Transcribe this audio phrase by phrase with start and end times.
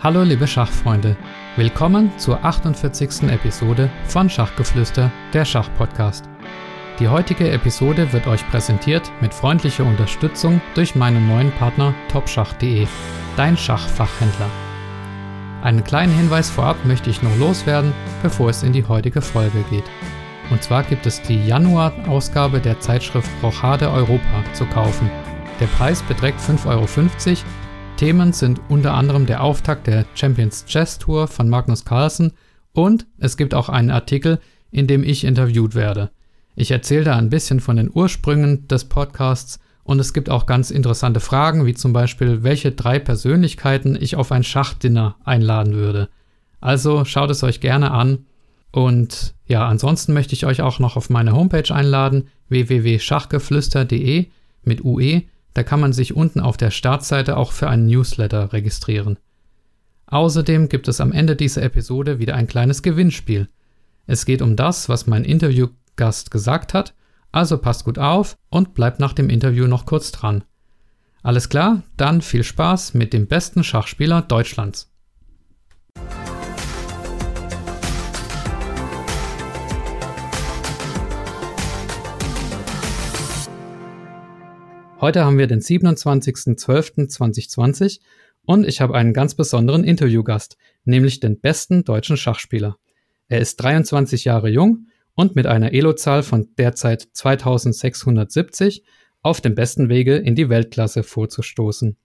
[0.00, 1.16] Hallo liebe Schachfreunde,
[1.56, 3.24] willkommen zur 48.
[3.32, 6.24] Episode von Schachgeflüster, der Schachpodcast.
[7.00, 12.86] Die heutige Episode wird euch präsentiert mit freundlicher Unterstützung durch meinen neuen Partner topschach.de,
[13.36, 14.48] dein Schachfachhändler.
[15.62, 17.92] Einen kleinen Hinweis vorab möchte ich noch loswerden,
[18.22, 19.90] bevor es in die heutige Folge geht.
[20.50, 25.10] Und zwar gibt es die Januar-Ausgabe der Zeitschrift Rochade Europa zu kaufen.
[25.58, 26.86] Der Preis beträgt 5,50 Euro
[27.98, 32.32] Themen sind unter anderem der Auftakt der Champions Chess Tour von Magnus Carlsen
[32.72, 34.38] und es gibt auch einen Artikel,
[34.70, 36.12] in dem ich interviewt werde.
[36.54, 40.70] Ich erzähle da ein bisschen von den Ursprüngen des Podcasts und es gibt auch ganz
[40.70, 46.08] interessante Fragen, wie zum Beispiel, welche drei Persönlichkeiten ich auf ein Schachdinner einladen würde.
[46.60, 48.26] Also schaut es euch gerne an.
[48.70, 54.26] Und ja, ansonsten möchte ich euch auch noch auf meine Homepage einladen, www.schachgeflüster.de
[54.62, 55.22] mit UE
[55.54, 59.18] da kann man sich unten auf der Startseite auch für einen Newsletter registrieren.
[60.06, 63.48] Außerdem gibt es am Ende dieser Episode wieder ein kleines Gewinnspiel.
[64.06, 66.94] Es geht um das, was mein Interviewgast gesagt hat,
[67.30, 70.44] also passt gut auf und bleibt nach dem Interview noch kurz dran.
[71.22, 74.90] Alles klar, dann viel Spaß mit dem besten Schachspieler Deutschlands.
[85.00, 88.00] Heute haben wir den 27.12.2020
[88.44, 92.78] und ich habe einen ganz besonderen Interviewgast, nämlich den besten deutschen Schachspieler.
[93.28, 98.82] Er ist 23 Jahre jung und mit einer Elo-Zahl von derzeit 2670
[99.22, 101.96] auf dem besten Wege in die Weltklasse vorzustoßen.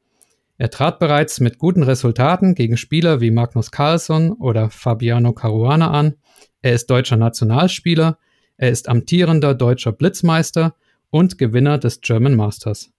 [0.59, 6.13] Er trat bereits mit guten Resultaten gegen Spieler wie Magnus Carlsson oder Fabiano Caruana an.
[6.61, 8.19] Er ist deutscher Nationalspieler,
[8.57, 10.75] er ist amtierender deutscher Blitzmeister
[11.13, 12.91] und Gewinner des German Masters.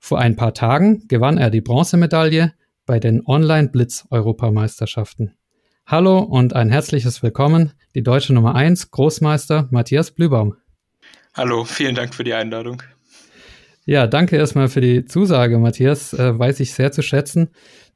[0.00, 2.52] Vor ein paar Tagen gewann er die Bronzemedaille
[2.84, 5.36] bei den Online-Blitz-Europameisterschaften.
[5.86, 10.56] Hallo und ein herzliches Willkommen, die deutsche Nummer 1 Großmeister Matthias Blübaum.
[11.34, 12.82] Hallo, vielen Dank für die Einladung.
[13.86, 16.12] Ja, danke erstmal für die Zusage, Matthias.
[16.12, 17.50] Äh, weiß ich sehr zu schätzen.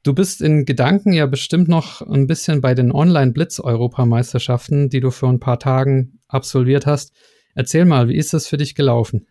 [0.05, 5.31] Du bist in Gedanken ja bestimmt noch ein bisschen bei den Online-Blitz-Europameisterschaften, die du vor
[5.31, 7.13] ein paar Tagen absolviert hast.
[7.57, 9.27] Erzähl mal, wie ist das für dich gelaufen?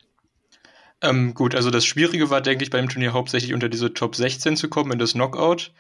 [1.02, 4.58] Ähm, gut, also das Schwierige war, denke ich, beim Turnier hauptsächlich unter diese Top 16
[4.58, 5.72] zu kommen in das Knockout.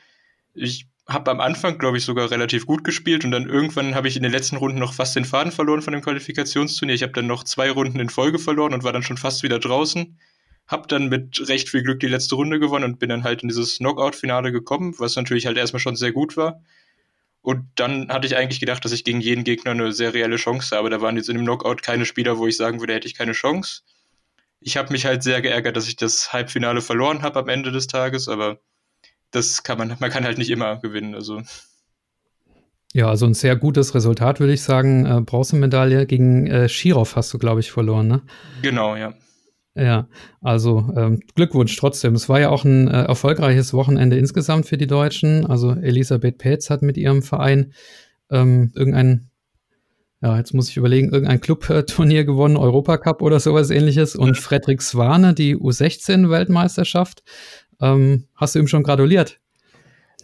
[0.53, 4.17] Ich habe am Anfang, glaube ich, sogar relativ gut gespielt und dann irgendwann habe ich
[4.17, 6.94] in den letzten Runden noch fast den Faden verloren von dem Qualifikationsturnier.
[6.95, 9.59] Ich habe dann noch zwei Runden in Folge verloren und war dann schon fast wieder
[9.59, 10.19] draußen.
[10.67, 13.47] Hab dann mit recht viel Glück die letzte Runde gewonnen und bin dann halt in
[13.47, 16.61] dieses Knockout-Finale gekommen, was natürlich halt erstmal schon sehr gut war.
[17.41, 20.75] Und dann hatte ich eigentlich gedacht, dass ich gegen jeden Gegner eine sehr reelle Chance
[20.75, 20.89] habe.
[20.89, 23.31] Da waren jetzt in dem Knockout keine Spieler, wo ich sagen würde, hätte ich keine
[23.31, 23.83] Chance
[24.59, 27.88] ich habe mich halt sehr geärgert, dass ich das Halbfinale verloren habe am Ende des
[27.88, 28.59] Tages, aber
[29.31, 31.16] das kann man, man kann halt nicht immer gewinnen.
[31.16, 31.41] Also.
[32.94, 35.06] Ja, also ein sehr gutes Resultat, würde ich sagen.
[35.06, 38.22] Äh, Bronzemedaille gegen äh, Schirov hast du, glaube ich, verloren, ne?
[38.62, 39.13] Genau, ja.
[39.75, 40.07] Ja,
[40.41, 42.16] also ähm, Glückwunsch trotzdem.
[42.16, 45.45] Es war ja auch ein äh, erfolgreiches Wochenende insgesamt für die Deutschen.
[45.45, 47.74] Also Elisabeth Petz hat mit ihrem Verein
[48.31, 49.29] ähm, irgendein
[50.22, 54.16] ja, jetzt muss ich überlegen, irgendein Clubturnier gewonnen, Europacup oder sowas ähnliches.
[54.16, 54.38] Und.
[54.38, 57.23] Frederik Swane, die U16-Weltmeisterschaft.
[57.79, 59.39] Ähm, hast du ihm schon gratuliert?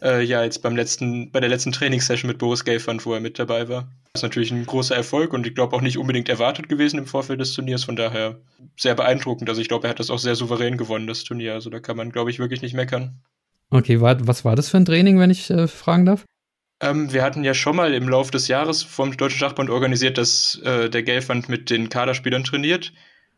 [0.02, 3.38] Äh, ja, jetzt beim letzten, bei der letzten Trainingssession mit Boris Gelfand, wo er mit
[3.38, 3.88] dabei war.
[4.12, 7.06] Das ist natürlich ein großer Erfolg und ich glaube auch nicht unbedingt erwartet gewesen im
[7.06, 7.84] Vorfeld des Turniers.
[7.84, 8.40] Von daher
[8.76, 9.48] sehr beeindruckend.
[9.48, 11.54] Also ich glaube, er hat das auch sehr souverän gewonnen, das Turnier.
[11.54, 13.22] Also da kann man, glaube ich, wirklich nicht meckern.
[13.70, 16.26] Okay, was war das für ein Training, wenn ich äh, fragen darf?
[16.80, 20.60] Ähm, wir hatten ja schon mal im Laufe des Jahres vom Deutschen Schachbund organisiert, dass
[20.64, 22.94] äh, der Gelfand mit den Kaderspielern trainiert.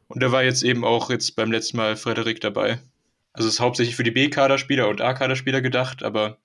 [0.08, 2.80] Und da war jetzt eben auch jetzt beim letzten Mal Frederik dabei.
[3.34, 6.38] Also es ist hauptsächlich für die B-Kaderspieler und A-Kaderspieler gedacht, aber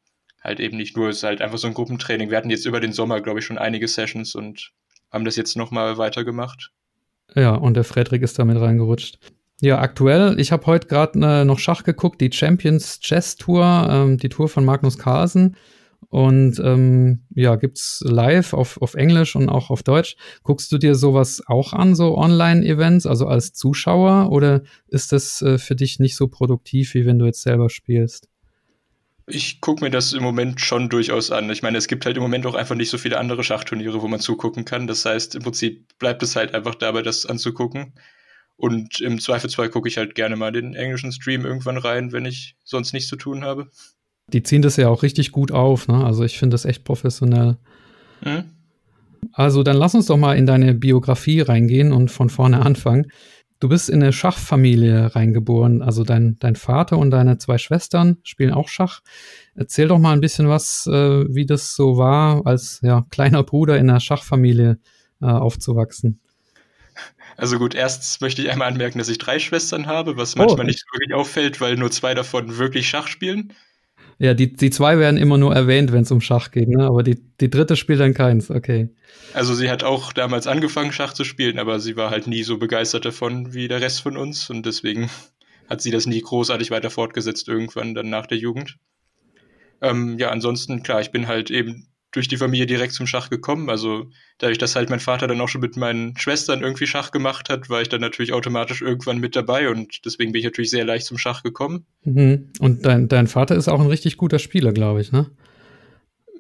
[0.43, 2.31] halt eben nicht nur, es ist halt einfach so ein Gruppentraining.
[2.31, 4.73] Wir hatten jetzt über den Sommer, glaube ich, schon einige Sessions und
[5.13, 6.73] haben das jetzt nochmal weitergemacht.
[7.35, 9.19] Ja, und der Frederik ist damit reingerutscht.
[9.61, 14.17] Ja, aktuell, ich habe heute gerade äh, noch Schach geguckt, die Champions Chess Tour, ähm,
[14.17, 15.57] die Tour von Magnus Carlsen.
[16.09, 20.17] Und ähm, ja, gibt's live auf, auf Englisch und auch auf Deutsch.
[20.43, 25.59] Guckst du dir sowas auch an, so Online-Events, also als Zuschauer, oder ist das äh,
[25.59, 28.29] für dich nicht so produktiv, wie wenn du jetzt selber spielst?
[29.27, 31.49] Ich gucke mir das im Moment schon durchaus an.
[31.51, 34.09] Ich meine, es gibt halt im Moment auch einfach nicht so viele andere Schachturniere, wo
[34.09, 34.89] man zugucken kann.
[34.89, 37.93] Das heißt, im Prinzip bleibt es halt einfach dabei, das anzugucken.
[38.57, 42.57] Und im Zweifelsfall gucke ich halt gerne mal den englischen Stream irgendwann rein, wenn ich
[42.65, 43.71] sonst nichts zu tun habe.
[44.33, 46.05] Die ziehen das ja auch richtig gut auf, ne?
[46.05, 47.57] Also ich finde das echt professionell.
[48.23, 48.45] Mhm.
[49.33, 53.07] Also dann lass uns doch mal in deine Biografie reingehen und von vorne anfangen.
[53.61, 55.83] Du bist in eine Schachfamilie reingeboren.
[55.83, 59.01] Also dein, dein Vater und deine zwei Schwestern spielen auch Schach.
[59.55, 63.77] Erzähl doch mal ein bisschen was, äh, wie das so war, als ja, kleiner Bruder
[63.77, 64.79] in einer Schachfamilie
[65.21, 66.21] äh, aufzuwachsen.
[67.37, 70.67] Also gut, erst möchte ich einmal anmerken, dass ich drei Schwestern habe, was manchmal oh.
[70.67, 73.53] nicht wirklich auffällt, weil nur zwei davon wirklich Schach spielen.
[74.21, 76.85] Ja, die, die zwei werden immer nur erwähnt, wenn es um Schach geht, ne?
[76.85, 78.91] aber die, die dritte spielt dann keins, okay.
[79.33, 82.59] Also sie hat auch damals angefangen, Schach zu spielen, aber sie war halt nie so
[82.59, 85.09] begeistert davon wie der Rest von uns und deswegen
[85.71, 88.77] hat sie das nie großartig weiter fortgesetzt irgendwann dann nach der Jugend.
[89.81, 93.71] Ähm, ja, ansonsten, klar, ich bin halt eben durch die Familie direkt zum Schach gekommen.
[93.71, 97.49] Also dadurch, dass halt mein Vater dann auch schon mit meinen Schwestern irgendwie Schach gemacht
[97.49, 100.85] hat, war ich dann natürlich automatisch irgendwann mit dabei und deswegen bin ich natürlich sehr
[100.85, 101.87] leicht zum Schach gekommen.
[102.05, 102.49] Mhm.
[102.59, 105.31] Und dein, dein Vater ist auch ein richtig guter Spieler, glaube ich, ne?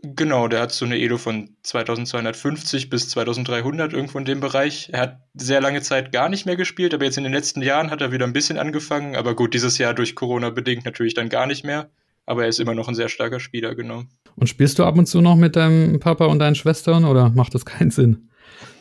[0.03, 4.89] Genau, der hat so eine Edo von 2250 bis 2300 irgendwo in dem Bereich.
[4.93, 7.91] Er hat sehr lange Zeit gar nicht mehr gespielt, aber jetzt in den letzten Jahren
[7.91, 9.15] hat er wieder ein bisschen angefangen.
[9.15, 11.91] Aber gut, dieses Jahr durch Corona bedingt natürlich dann gar nicht mehr.
[12.31, 14.05] Aber er ist immer noch ein sehr starker Spieler, genau.
[14.37, 17.57] Und spielst du ab und zu noch mit deinem Papa und deinen Schwestern oder macht
[17.57, 18.31] das keinen Sinn?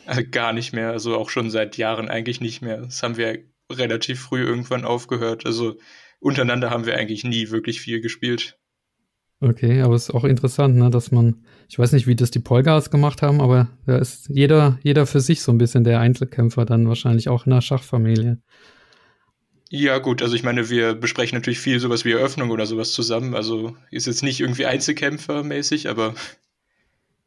[0.06, 2.82] Äh, gar nicht mehr, also auch schon seit Jahren eigentlich nicht mehr.
[2.82, 5.46] Das haben wir relativ früh irgendwann aufgehört.
[5.46, 5.78] Also
[6.20, 8.56] untereinander haben wir eigentlich nie wirklich viel gespielt.
[9.40, 12.38] Okay, aber es ist auch interessant, ne, dass man, ich weiß nicht, wie das die
[12.38, 16.66] Polgas gemacht haben, aber da ist jeder, jeder für sich so ein bisschen der Einzelkämpfer
[16.66, 18.38] dann wahrscheinlich auch in der Schachfamilie.
[19.72, 23.36] Ja, gut, also ich meine, wir besprechen natürlich viel sowas wie Eröffnung oder sowas zusammen.
[23.36, 26.14] Also ist jetzt nicht irgendwie Einzelkämpfermäßig, aber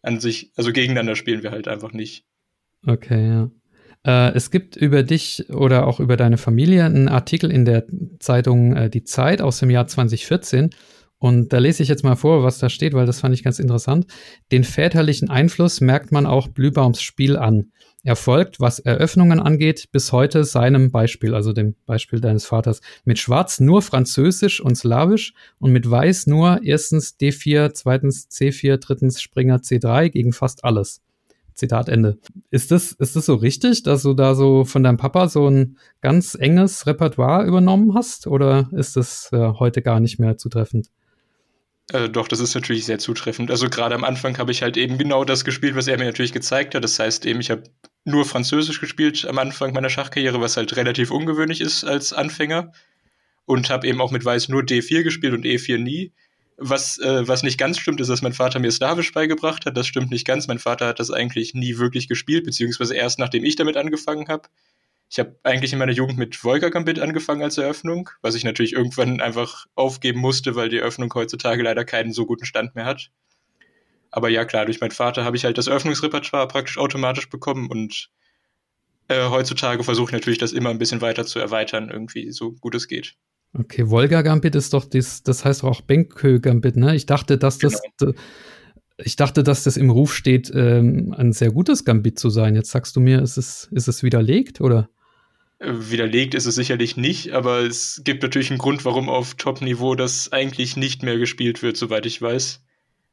[0.01, 2.25] an sich, also gegeneinander spielen wir halt einfach nicht.
[2.85, 3.49] Okay, ja.
[4.05, 7.85] Äh, es gibt über dich oder auch über deine Familie einen Artikel in der
[8.19, 10.71] Zeitung äh, Die Zeit aus dem Jahr 2014.
[11.19, 13.59] Und da lese ich jetzt mal vor, was da steht, weil das fand ich ganz
[13.59, 14.07] interessant.
[14.51, 17.71] Den väterlichen Einfluss merkt man auch Blühbaums Spiel an.
[18.05, 22.81] Er folgt, was Eröffnungen angeht, bis heute seinem Beispiel, also dem Beispiel deines Vaters.
[23.05, 29.21] Mit Schwarz nur Französisch und Slawisch und mit Weiß nur erstens D4, zweitens C4, drittens
[29.21, 31.01] Springer C3 gegen fast alles.
[31.53, 32.17] Zitat Ende.
[32.49, 35.77] Ist das, ist das so richtig, dass du da so von deinem Papa so ein
[36.01, 38.27] ganz enges Repertoire übernommen hast?
[38.27, 40.89] Oder ist das äh, heute gar nicht mehr zutreffend?
[41.91, 43.51] Äh, doch, das ist natürlich sehr zutreffend.
[43.51, 46.33] Also gerade am Anfang habe ich halt eben genau das gespielt, was er mir natürlich
[46.33, 46.83] gezeigt hat.
[46.83, 47.63] Das heißt eben, ich habe
[48.05, 52.71] nur Französisch gespielt am Anfang meiner Schachkarriere, was halt relativ ungewöhnlich ist als Anfänger.
[53.45, 56.13] Und habe eben auch mit Weiß nur D4 gespielt und E4 nie.
[56.57, 59.75] Was, äh, was nicht ganz stimmt, ist, dass mein Vater mir Slawisch beigebracht hat.
[59.75, 60.47] Das stimmt nicht ganz.
[60.47, 64.47] Mein Vater hat das eigentlich nie wirklich gespielt, beziehungsweise erst nachdem ich damit angefangen habe.
[65.13, 68.73] Ich habe eigentlich in meiner Jugend mit Volker Gambit angefangen als Eröffnung, was ich natürlich
[68.73, 73.11] irgendwann einfach aufgeben musste, weil die Eröffnung heutzutage leider keinen so guten Stand mehr hat.
[74.09, 78.09] Aber ja, klar, durch meinen Vater habe ich halt das Eröffnungsrepertoire praktisch automatisch bekommen und
[79.07, 82.73] äh, heutzutage versuche ich natürlich, das immer ein bisschen weiter zu erweitern, irgendwie, so gut
[82.73, 83.13] es geht.
[83.53, 86.95] Okay, Volga Gambit ist doch das, das heißt auch Benkö Gambit, ne?
[86.95, 88.13] Ich dachte, dass das, genau.
[88.97, 92.55] ich dachte, dass das im Ruf steht, ähm, ein sehr gutes Gambit zu sein.
[92.55, 94.89] Jetzt sagst du mir, ist es, ist es widerlegt, oder?
[95.65, 100.31] Widerlegt ist es sicherlich nicht, aber es gibt natürlich einen Grund, warum auf Top-Niveau das
[100.31, 102.61] eigentlich nicht mehr gespielt wird, soweit ich weiß.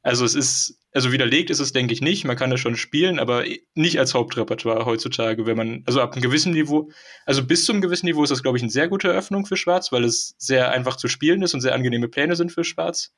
[0.03, 2.25] Also es ist, also widerlegt ist es, denke ich, nicht.
[2.25, 3.45] Man kann das schon spielen, aber
[3.75, 6.91] nicht als Hauptrepertoire heutzutage, wenn man, also ab einem gewissen Niveau,
[7.27, 9.93] also bis zum gewissen Niveau ist das, glaube ich, eine sehr gute Eröffnung für Schwarz,
[9.93, 13.13] weil es sehr einfach zu spielen ist und sehr angenehme Pläne sind für Schwarz.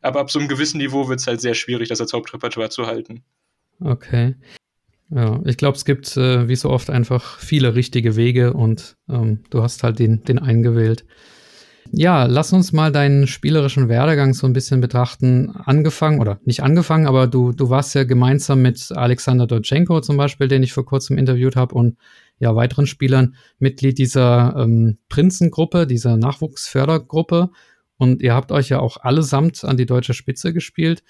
[0.00, 2.86] Aber ab so einem gewissen Niveau wird es halt sehr schwierig, das als Hauptrepertoire zu
[2.86, 3.22] halten.
[3.78, 4.34] Okay.
[5.14, 9.40] Ja, ich glaube, es gibt äh, wie so oft einfach viele richtige Wege und ähm,
[9.50, 11.04] du hast halt den, den eingewählt.
[11.90, 15.50] Ja, lass uns mal deinen spielerischen Werdegang so ein bisschen betrachten.
[15.50, 20.48] Angefangen, oder nicht angefangen, aber du, du warst ja gemeinsam mit Alexander Dodchenko zum Beispiel,
[20.48, 21.98] den ich vor kurzem interviewt habe, und
[22.38, 27.50] ja, weiteren Spielern Mitglied dieser ähm, Prinzengruppe, dieser Nachwuchsfördergruppe.
[27.98, 31.02] Und ihr habt euch ja auch allesamt an die deutsche Spitze gespielt.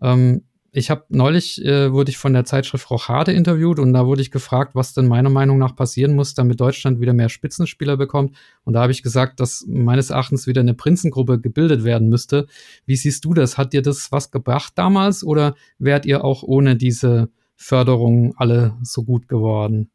[0.00, 0.44] Ähm,
[0.76, 4.32] ich habe neulich äh, wurde ich von der Zeitschrift Rochade interviewt und da wurde ich
[4.32, 8.36] gefragt, was denn meiner Meinung nach passieren muss, damit Deutschland wieder mehr Spitzenspieler bekommt.
[8.64, 12.48] Und da habe ich gesagt, dass meines Erachtens wieder eine Prinzengruppe gebildet werden müsste.
[12.86, 13.56] Wie siehst du das?
[13.56, 19.04] Hat dir das was gebracht damals oder wärt ihr auch ohne diese Förderung alle so
[19.04, 19.90] gut geworden?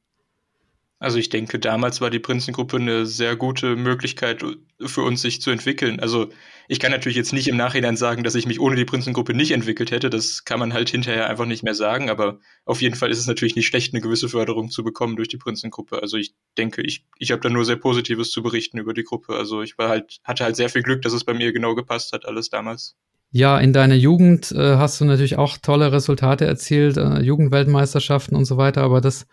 [1.02, 4.44] Also ich denke, damals war die Prinzengruppe eine sehr gute Möglichkeit
[4.86, 6.02] für uns, sich zu entwickeln.
[6.02, 6.30] Also
[6.68, 9.52] ich kann natürlich jetzt nicht im Nachhinein sagen, dass ich mich ohne die Prinzengruppe nicht
[9.52, 10.10] entwickelt hätte.
[10.10, 12.10] Das kann man halt hinterher einfach nicht mehr sagen.
[12.10, 15.30] Aber auf jeden Fall ist es natürlich nicht schlecht, eine gewisse Förderung zu bekommen durch
[15.30, 16.02] die Prinzengruppe.
[16.02, 19.38] Also ich denke, ich, ich habe da nur sehr Positives zu berichten über die Gruppe.
[19.38, 22.12] Also ich war halt, hatte halt sehr viel Glück, dass es bei mir genau gepasst
[22.12, 22.98] hat, alles damals.
[23.32, 28.46] Ja, in deiner Jugend äh, hast du natürlich auch tolle Resultate erzielt, äh, Jugendweltmeisterschaften und
[28.46, 29.28] so weiter, aber das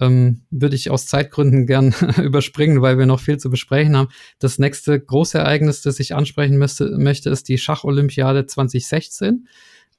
[0.00, 4.08] ähm, würde ich aus Zeitgründen gern überspringen, weil wir noch viel zu besprechen haben.
[4.38, 9.46] Das nächste große Ereignis, das ich ansprechen müsste, möchte, ist die Schacholympiade 2016.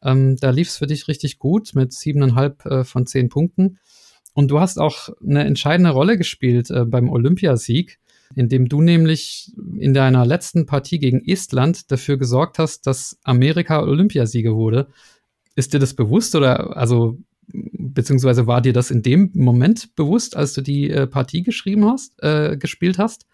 [0.04, 3.78] Ähm, da lief es für dich richtig gut mit siebeneinhalb äh, von zehn Punkten.
[4.34, 8.00] Und du hast auch eine entscheidende Rolle gespielt äh, beim Olympiasieg,
[8.36, 14.56] indem du nämlich in deiner letzten Partie gegen Estland dafür gesorgt hast, dass Amerika Olympiasieger
[14.56, 14.88] wurde.
[15.56, 20.54] Ist dir das bewusst oder also beziehungsweise war dir das in dem Moment bewusst, als
[20.54, 23.26] du die äh, Partie geschrieben hast, äh, gespielt hast?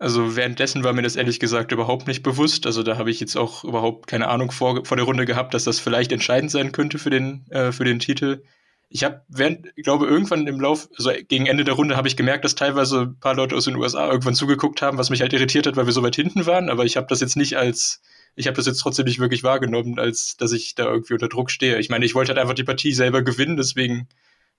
[0.00, 2.66] Also währenddessen war mir das ehrlich gesagt überhaupt nicht bewusst.
[2.66, 5.64] Also da habe ich jetzt auch überhaupt keine Ahnung vor, vor der Runde gehabt, dass
[5.64, 8.44] das vielleicht entscheidend sein könnte für den, äh, für den Titel.
[8.90, 12.44] Ich habe während, glaube irgendwann im Lauf, also gegen Ende der Runde habe ich gemerkt,
[12.44, 15.66] dass teilweise ein paar Leute aus den USA irgendwann zugeguckt haben, was mich halt irritiert
[15.66, 16.70] hat, weil wir so weit hinten waren.
[16.70, 18.00] Aber ich habe das jetzt nicht als
[18.38, 21.50] ich habe das jetzt trotzdem nicht wirklich wahrgenommen, als dass ich da irgendwie unter Druck
[21.50, 21.78] stehe.
[21.78, 24.08] Ich meine, ich wollte halt einfach die Partie selber gewinnen, deswegen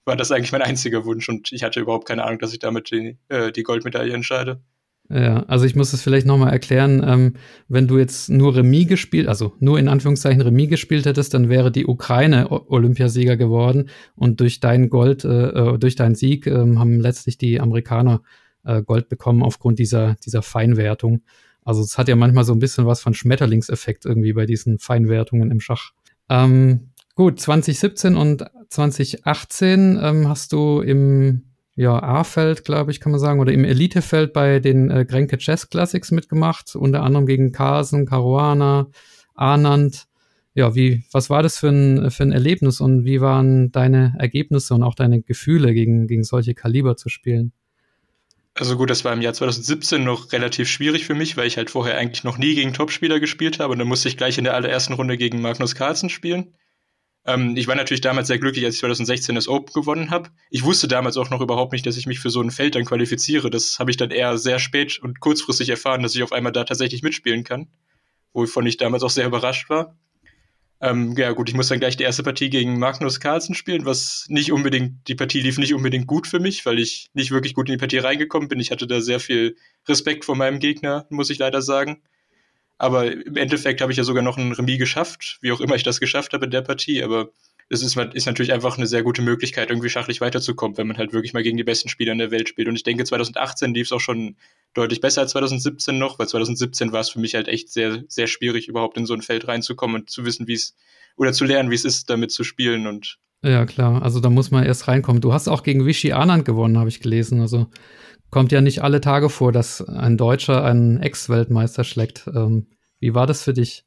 [0.06, 2.92] war das eigentlich mein einziger Wunsch und ich hatte überhaupt keine Ahnung, dass ich damit
[2.92, 4.62] die, äh, die Goldmedaille entscheide.
[5.10, 7.34] Ja, also ich muss es vielleicht nochmal erklären, ähm,
[7.68, 11.72] wenn du jetzt nur Remis gespielt, also nur in Anführungszeichen Remis gespielt hättest, dann wäre
[11.72, 17.00] die Ukraine Olympiasieger geworden und durch dein Gold, äh, äh durch deinen Sieg äh, haben
[17.00, 18.22] letztlich die Amerikaner
[18.64, 21.24] äh, Gold bekommen aufgrund dieser, dieser Feinwertung.
[21.64, 25.52] Also es hat ja manchmal so ein bisschen was von Schmetterlingseffekt irgendwie bei diesen Feinwertungen
[25.52, 25.92] im Schach.
[26.30, 31.44] Ähm, gut, 2017 und 2018 ähm, hast du im
[31.76, 35.70] ja, A-Feld, glaube ich, kann man sagen, oder im Elitefeld bei den äh, Grenke Chess
[35.70, 38.88] Classics mitgemacht, unter anderem gegen Carson, Caruana,
[39.34, 40.06] Anand.
[40.56, 44.74] Ja, wie, was war das für ein, für ein Erlebnis und wie waren deine Ergebnisse
[44.74, 47.54] und auch deine Gefühle, gegen, gegen solche Kaliber zu spielen?
[48.60, 51.70] Also gut, das war im Jahr 2017 noch relativ schwierig für mich, weil ich halt
[51.70, 54.54] vorher eigentlich noch nie gegen Topspieler gespielt habe und dann musste ich gleich in der
[54.54, 56.54] allerersten Runde gegen Magnus Carlsen spielen.
[57.26, 60.32] Ähm, ich war natürlich damals sehr glücklich, als ich 2016 das Open gewonnen habe.
[60.50, 62.84] Ich wusste damals auch noch überhaupt nicht, dass ich mich für so ein Feld dann
[62.84, 63.50] qualifiziere.
[63.50, 66.66] Das habe ich dann eher sehr spät und kurzfristig erfahren, dass ich auf einmal da
[66.66, 67.70] tatsächlich mitspielen kann,
[68.34, 69.96] wovon ich damals auch sehr überrascht war.
[70.82, 74.26] Ähm, ja gut, ich muss dann gleich die erste Partie gegen Magnus Carlsen spielen, was
[74.30, 77.68] nicht unbedingt, die Partie lief nicht unbedingt gut für mich, weil ich nicht wirklich gut
[77.68, 78.60] in die Partie reingekommen bin.
[78.60, 79.58] Ich hatte da sehr viel
[79.88, 82.02] Respekt vor meinem Gegner, muss ich leider sagen.
[82.78, 85.84] Aber im Endeffekt habe ich ja sogar noch ein Remis geschafft, wie auch immer ich
[85.84, 87.04] das geschafft habe in der Partie.
[87.04, 87.32] Aber
[87.70, 91.14] es ist, ist natürlich einfach eine sehr gute Möglichkeit, irgendwie schachlich weiterzukommen, wenn man halt
[91.14, 92.68] wirklich mal gegen die besten Spieler in der Welt spielt.
[92.68, 94.36] Und ich denke, 2018 lief es auch schon
[94.74, 98.28] deutlich besser als 2017 noch, weil 2017 war es für mich halt echt sehr, sehr
[98.28, 100.76] schwierig, überhaupt in so ein Feld reinzukommen und zu wissen, wie es,
[101.16, 104.02] oder zu lernen, wie es ist, damit zu spielen und ja, klar.
[104.02, 105.22] Also da muss man erst reinkommen.
[105.22, 107.40] Du hast auch gegen Vichy Anand gewonnen, habe ich gelesen.
[107.40, 107.68] Also
[108.32, 112.28] kommt ja nicht alle Tage vor, dass ein Deutscher einen Ex-Weltmeister schlägt.
[112.28, 112.68] Ähm,
[113.00, 113.86] wie war das für dich?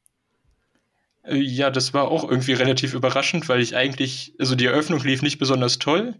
[1.24, 5.22] Äh, ja, das war auch irgendwie relativ überraschend, weil ich eigentlich, also die Eröffnung lief
[5.22, 6.16] nicht besonders toll.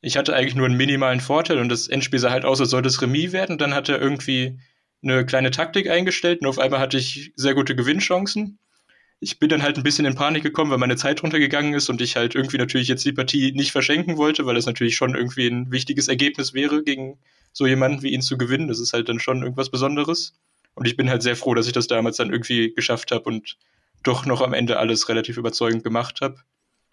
[0.00, 2.88] Ich hatte eigentlich nur einen minimalen Vorteil und das Endspiel sah halt aus, als sollte
[2.88, 3.58] es Remis werden.
[3.58, 4.58] Dann hat er irgendwie
[5.02, 8.58] eine kleine Taktik eingestellt und auf einmal hatte ich sehr gute Gewinnchancen.
[9.20, 12.00] Ich bin dann halt ein bisschen in Panik gekommen, weil meine Zeit runtergegangen ist und
[12.02, 15.46] ich halt irgendwie natürlich jetzt die Partie nicht verschenken wollte, weil es natürlich schon irgendwie
[15.46, 17.18] ein wichtiges Ergebnis wäre, gegen
[17.52, 18.68] so jemanden wie ihn zu gewinnen.
[18.68, 20.34] Das ist halt dann schon irgendwas Besonderes.
[20.74, 23.56] Und ich bin halt sehr froh, dass ich das damals dann irgendwie geschafft habe und
[24.04, 26.36] doch noch am Ende alles relativ überzeugend gemacht habe.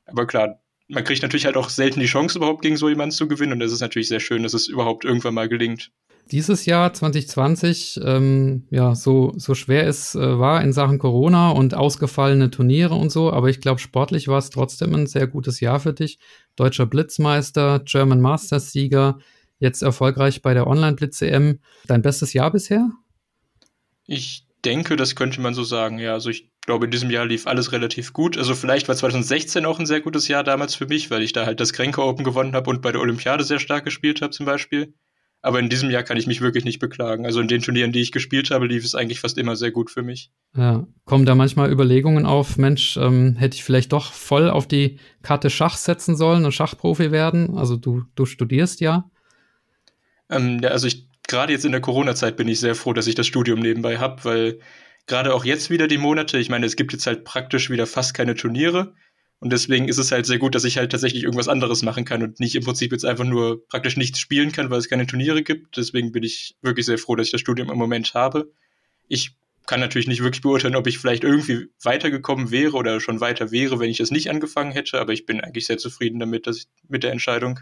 [0.05, 3.27] Aber klar, man kriegt natürlich halt auch selten die Chance, überhaupt gegen so jemanden zu
[3.27, 3.53] gewinnen.
[3.53, 5.91] Und es ist natürlich sehr schön, dass es überhaupt irgendwann mal gelingt.
[6.31, 11.73] Dieses Jahr 2020, ähm, ja, so, so schwer es äh, war in Sachen Corona und
[11.73, 15.79] ausgefallene Turniere und so, aber ich glaube, sportlich war es trotzdem ein sehr gutes Jahr
[15.79, 16.19] für dich.
[16.55, 19.17] Deutscher Blitzmeister, German Masters Sieger,
[19.59, 21.59] jetzt erfolgreich bei der Online-Blitz-EM.
[21.87, 22.89] Dein bestes Jahr bisher?
[24.05, 26.13] Ich denke, das könnte man so sagen, ja.
[26.13, 28.37] Also ich glaube, in diesem Jahr lief alles relativ gut.
[28.37, 31.45] Also vielleicht war 2016 auch ein sehr gutes Jahr damals für mich, weil ich da
[31.45, 34.45] halt das Kränke Open gewonnen habe und bei der Olympiade sehr stark gespielt habe zum
[34.45, 34.93] Beispiel.
[35.43, 37.25] Aber in diesem Jahr kann ich mich wirklich nicht beklagen.
[37.25, 39.89] Also in den Turnieren, die ich gespielt habe, lief es eigentlich fast immer sehr gut
[39.89, 40.29] für mich.
[40.55, 44.99] Ja, kommen da manchmal Überlegungen auf, Mensch, ähm, hätte ich vielleicht doch voll auf die
[45.23, 47.57] Karte Schach setzen sollen und Schachprofi werden?
[47.57, 49.09] Also du, du studierst ja.
[50.29, 53.15] Ähm, ja, also ich gerade jetzt in der Corona-Zeit bin ich sehr froh, dass ich
[53.15, 54.59] das Studium nebenbei habe, weil
[55.07, 58.13] gerade auch jetzt wieder die Monate, ich meine, es gibt jetzt halt praktisch wieder fast
[58.13, 58.93] keine Turniere.
[59.39, 62.21] Und deswegen ist es halt sehr gut, dass ich halt tatsächlich irgendwas anderes machen kann
[62.21, 65.41] und nicht im Prinzip jetzt einfach nur praktisch nichts spielen kann, weil es keine Turniere
[65.41, 65.77] gibt.
[65.77, 68.51] Deswegen bin ich wirklich sehr froh, dass ich das Studium im Moment habe.
[69.07, 69.31] Ich
[69.65, 73.79] kann natürlich nicht wirklich beurteilen, ob ich vielleicht irgendwie weitergekommen wäre oder schon weiter wäre,
[73.79, 76.67] wenn ich das nicht angefangen hätte, aber ich bin eigentlich sehr zufrieden damit, dass ich,
[76.87, 77.59] mit der Entscheidung.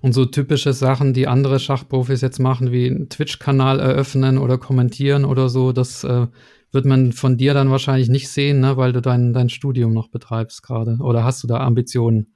[0.00, 5.24] Und so typische Sachen, die andere Schachprofis jetzt machen, wie einen Twitch-Kanal eröffnen oder kommentieren
[5.24, 6.26] oder so, das äh,
[6.74, 10.08] wird man von dir dann wahrscheinlich nicht sehen, ne, weil du dein, dein Studium noch
[10.08, 10.98] betreibst gerade.
[11.00, 12.34] Oder hast du da Ambitionen?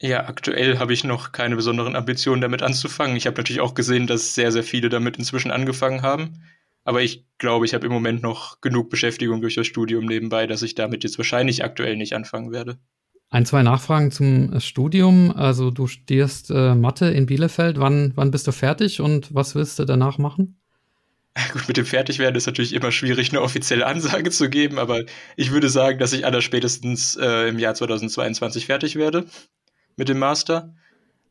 [0.00, 3.16] Ja, aktuell habe ich noch keine besonderen Ambitionen damit anzufangen.
[3.16, 6.42] Ich habe natürlich auch gesehen, dass sehr, sehr viele damit inzwischen angefangen haben.
[6.84, 10.62] Aber ich glaube, ich habe im Moment noch genug Beschäftigung durch das Studium nebenbei, dass
[10.62, 12.78] ich damit jetzt wahrscheinlich aktuell nicht anfangen werde.
[13.30, 15.32] Ein, zwei Nachfragen zum Studium.
[15.32, 17.78] Also du studierst äh, Mathe in Bielefeld.
[17.78, 20.60] Wann, wann bist du fertig und was willst du danach machen?
[21.52, 25.04] Gut, mit dem Fertigwerden ist natürlich immer schwierig, eine offizielle Ansage zu geben, aber
[25.36, 29.26] ich würde sagen, dass ich aller spätestens äh, im Jahr 2022 fertig werde
[29.96, 30.74] mit dem Master.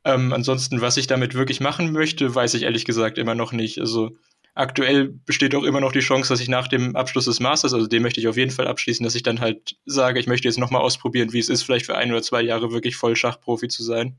[0.06, 3.80] Ähm, ansonsten, was ich damit wirklich machen möchte, weiß ich ehrlich gesagt immer noch nicht.
[3.80, 4.16] Also
[4.54, 7.88] aktuell besteht auch immer noch die Chance, dass ich nach dem Abschluss des Masters, also
[7.88, 10.60] den möchte ich auf jeden Fall abschließen, dass ich dann halt sage, ich möchte jetzt
[10.60, 13.84] nochmal ausprobieren, wie es ist, vielleicht für ein oder zwei Jahre wirklich voll Schachprofi zu
[13.84, 14.18] sein.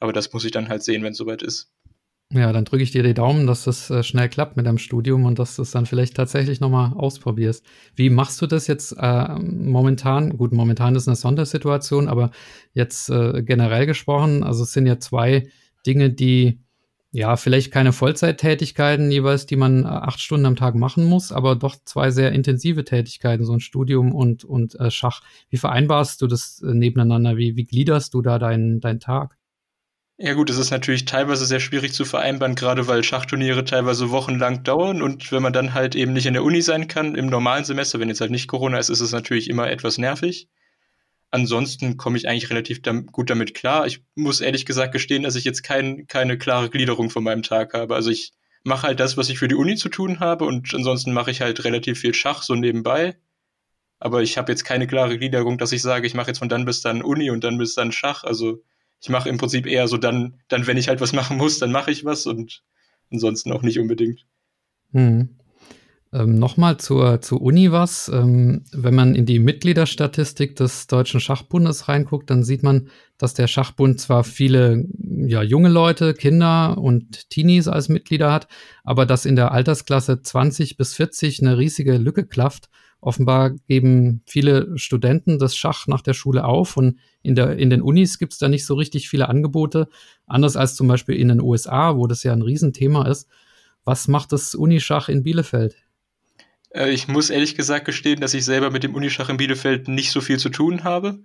[0.00, 1.70] Aber das muss ich dann halt sehen, wenn es soweit ist.
[2.32, 5.24] Ja, dann drücke ich dir die Daumen, dass das äh, schnell klappt mit deinem Studium
[5.24, 7.64] und dass du es dann vielleicht tatsächlich nochmal ausprobierst.
[7.96, 10.36] Wie machst du das jetzt äh, momentan?
[10.38, 12.30] Gut, momentan ist eine Sondersituation, aber
[12.72, 15.48] jetzt äh, generell gesprochen, also es sind ja zwei
[15.84, 16.60] Dinge, die
[17.10, 21.56] ja vielleicht keine Vollzeittätigkeiten jeweils, die man äh, acht Stunden am Tag machen muss, aber
[21.56, 25.22] doch zwei sehr intensive Tätigkeiten, so ein Studium und, und äh, Schach.
[25.48, 27.36] Wie vereinbarst du das nebeneinander?
[27.36, 29.39] Wie, wie gliederst du da deinen deinen Tag?
[30.22, 34.62] Ja gut, es ist natürlich teilweise sehr schwierig zu vereinbaren, gerade weil Schachturniere teilweise wochenlang
[34.64, 37.64] dauern und wenn man dann halt eben nicht in der Uni sein kann im normalen
[37.64, 40.48] Semester, wenn jetzt halt nicht Corona ist, ist es natürlich immer etwas nervig.
[41.30, 43.86] Ansonsten komme ich eigentlich relativ dam gut damit klar.
[43.86, 47.72] Ich muss ehrlich gesagt gestehen, dass ich jetzt kein, keine klare Gliederung von meinem Tag
[47.72, 47.94] habe.
[47.94, 51.14] Also ich mache halt das, was ich für die Uni zu tun habe und ansonsten
[51.14, 53.16] mache ich halt relativ viel Schach so nebenbei.
[53.98, 56.66] Aber ich habe jetzt keine klare Gliederung, dass ich sage, ich mache jetzt von dann
[56.66, 58.24] bis dann Uni und dann bis dann Schach.
[58.24, 58.62] Also
[59.00, 61.72] ich mache im Prinzip eher so dann, dann, wenn ich halt was machen muss, dann
[61.72, 62.62] mache ich was und
[63.10, 64.26] ansonsten auch nicht unbedingt.
[64.92, 65.36] Hm.
[66.12, 68.10] Ähm, Nochmal zur, zur Uni was.
[68.12, 73.46] Ähm, wenn man in die Mitgliederstatistik des Deutschen Schachbundes reinguckt, dann sieht man, dass der
[73.46, 74.84] Schachbund zwar viele
[75.26, 78.48] ja, junge Leute, Kinder und Teenies als Mitglieder hat,
[78.82, 82.68] aber dass in der Altersklasse 20 bis 40 eine riesige Lücke klafft
[83.00, 87.80] Offenbar geben viele Studenten das Schach nach der Schule auf und in, der, in den
[87.80, 89.88] Unis gibt es da nicht so richtig viele Angebote,
[90.26, 93.28] anders als zum Beispiel in den USA, wo das ja ein Riesenthema ist.
[93.84, 95.76] Was macht das Unischach in Bielefeld?
[96.70, 100.10] Äh, ich muss ehrlich gesagt gestehen, dass ich selber mit dem Unischach in Bielefeld nicht
[100.10, 101.20] so viel zu tun habe.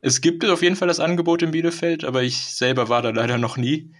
[0.00, 3.38] Es gibt auf jeden Fall das Angebot in Bielefeld, aber ich selber war da leider
[3.38, 3.92] noch nie.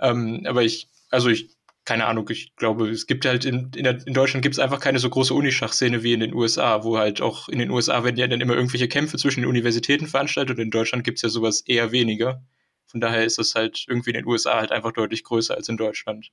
[0.00, 1.50] Ähm, aber ich, also ich
[1.84, 4.78] keine Ahnung, ich glaube, es gibt halt in, in, der, in Deutschland gibt es einfach
[4.78, 8.16] keine so große Unischachszene wie in den USA, wo halt auch in den USA werden
[8.16, 11.28] ja dann immer irgendwelche Kämpfe zwischen den Universitäten veranstaltet und in Deutschland gibt es ja
[11.28, 12.42] sowas eher weniger.
[12.86, 15.76] Von daher ist es halt irgendwie in den USA halt einfach deutlich größer als in
[15.76, 16.30] Deutschland.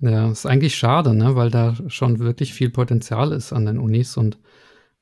[0.00, 1.36] Ja, ist eigentlich schade, ne?
[1.36, 4.38] weil da schon wirklich viel Potenzial ist an den Unis und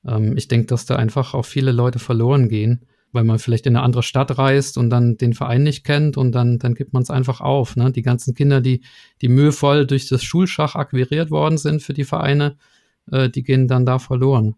[0.06, 3.76] ähm, ich denke, dass da einfach auch viele Leute verloren gehen weil man vielleicht in
[3.76, 7.02] eine andere Stadt reist und dann den Verein nicht kennt und dann, dann gibt man
[7.02, 7.76] es einfach auf.
[7.76, 7.92] Ne?
[7.92, 8.82] Die ganzen Kinder, die,
[9.20, 12.56] die mühevoll durch das Schulschach akquiriert worden sind für die Vereine,
[13.10, 14.56] äh, die gehen dann da verloren.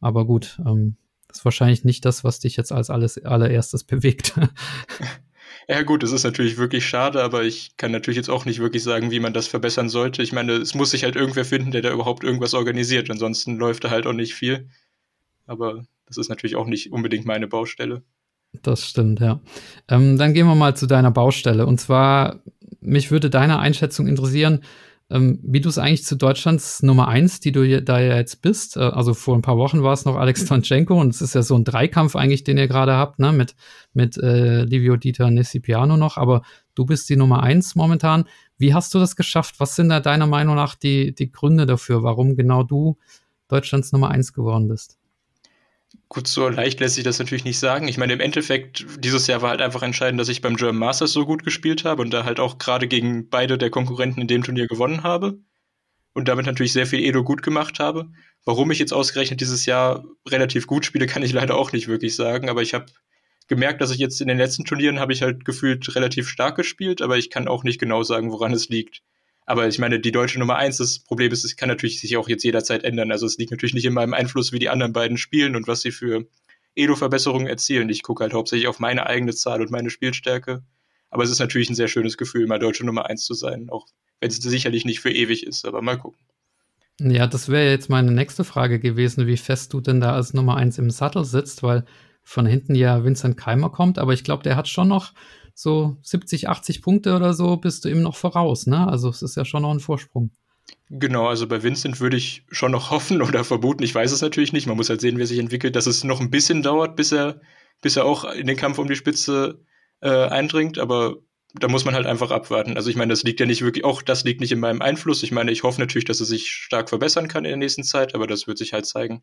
[0.00, 0.96] Aber gut, ähm,
[1.28, 4.34] das ist wahrscheinlich nicht das, was dich jetzt als alles allererstes bewegt.
[5.68, 8.84] Ja gut, es ist natürlich wirklich schade, aber ich kann natürlich jetzt auch nicht wirklich
[8.84, 10.22] sagen, wie man das verbessern sollte.
[10.22, 13.10] Ich meine, es muss sich halt irgendwer finden, der da überhaupt irgendwas organisiert.
[13.10, 14.68] Ansonsten läuft da halt auch nicht viel.
[15.44, 18.02] Aber das ist natürlich auch nicht unbedingt meine Baustelle.
[18.62, 19.40] Das stimmt, ja.
[19.88, 21.66] Ähm, dann gehen wir mal zu deiner Baustelle.
[21.66, 22.42] Und zwar,
[22.80, 24.60] mich würde deine Einschätzung interessieren,
[25.08, 28.76] ähm, wie du es eigentlich zu Deutschlands Nummer eins, die du da ja jetzt bist.
[28.76, 31.42] Äh, also vor ein paar Wochen war es noch Alex Tonchenko und es ist ja
[31.42, 33.32] so ein Dreikampf eigentlich, den ihr gerade habt, ne?
[33.32, 33.54] mit,
[33.92, 36.16] mit äh, Livio Dieter Nessipiano noch.
[36.16, 36.42] Aber
[36.74, 38.24] du bist die Nummer eins momentan.
[38.58, 39.56] Wie hast du das geschafft?
[39.58, 42.98] Was sind da deiner Meinung nach die, die Gründe dafür, warum genau du
[43.48, 44.98] Deutschlands Nummer eins geworden bist?
[46.08, 47.88] Gut, so leicht lässt sich das natürlich nicht sagen.
[47.88, 51.12] Ich meine, im Endeffekt, dieses Jahr war halt einfach entscheidend, dass ich beim German Masters
[51.12, 54.44] so gut gespielt habe und da halt auch gerade gegen beide der Konkurrenten in dem
[54.44, 55.40] Turnier gewonnen habe.
[56.14, 58.10] Und damit natürlich sehr viel Edo gut gemacht habe.
[58.44, 62.14] Warum ich jetzt ausgerechnet dieses Jahr relativ gut spiele, kann ich leider auch nicht wirklich
[62.14, 62.48] sagen.
[62.48, 62.86] Aber ich habe
[63.48, 67.02] gemerkt, dass ich jetzt in den letzten Turnieren habe ich halt gefühlt relativ stark gespielt,
[67.02, 69.02] aber ich kann auch nicht genau sagen, woran es liegt.
[69.46, 72.28] Aber ich meine, die deutsche Nummer eins, das Problem ist, es kann natürlich sich auch
[72.28, 73.12] jetzt jederzeit ändern.
[73.12, 75.82] Also es liegt natürlich nicht in meinem Einfluss, wie die anderen beiden spielen und was
[75.82, 76.26] sie für
[76.74, 77.88] Elo-Verbesserungen erzielen.
[77.88, 80.64] Ich gucke halt hauptsächlich auf meine eigene Zahl und meine Spielstärke.
[81.10, 83.86] Aber es ist natürlich ein sehr schönes Gefühl, mal deutsche Nummer eins zu sein, auch
[84.20, 86.20] wenn es sicherlich nicht für ewig ist, aber mal gucken.
[86.98, 90.56] Ja, das wäre jetzt meine nächste Frage gewesen, wie fest du denn da als Nummer
[90.56, 91.84] eins im Sattel sitzt, weil
[92.22, 95.12] von hinten ja Vincent Keimer kommt, aber ich glaube, der hat schon noch
[95.58, 98.86] so 70, 80 Punkte oder so bist du ihm noch voraus, ne?
[98.86, 100.30] Also es ist ja schon noch ein Vorsprung.
[100.90, 104.52] Genau, also bei Vincent würde ich schon noch hoffen oder vermuten, ich weiß es natürlich
[104.52, 106.94] nicht, man muss halt sehen, wie er sich entwickelt, dass es noch ein bisschen dauert,
[106.94, 107.40] bis er,
[107.80, 109.64] bis er auch in den Kampf um die Spitze
[110.02, 111.16] äh, eindringt, aber
[111.54, 112.76] da muss man halt einfach abwarten.
[112.76, 115.22] Also ich meine, das liegt ja nicht wirklich, auch das liegt nicht in meinem Einfluss.
[115.22, 118.14] Ich meine, ich hoffe natürlich, dass es sich stark verbessern kann in der nächsten Zeit,
[118.14, 119.22] aber das wird sich halt zeigen.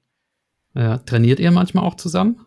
[0.74, 2.44] Ja, trainiert ihr manchmal auch zusammen?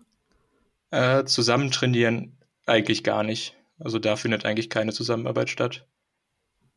[0.90, 3.55] Äh, zusammen trainieren eigentlich gar nicht.
[3.78, 5.86] Also da findet eigentlich keine Zusammenarbeit statt.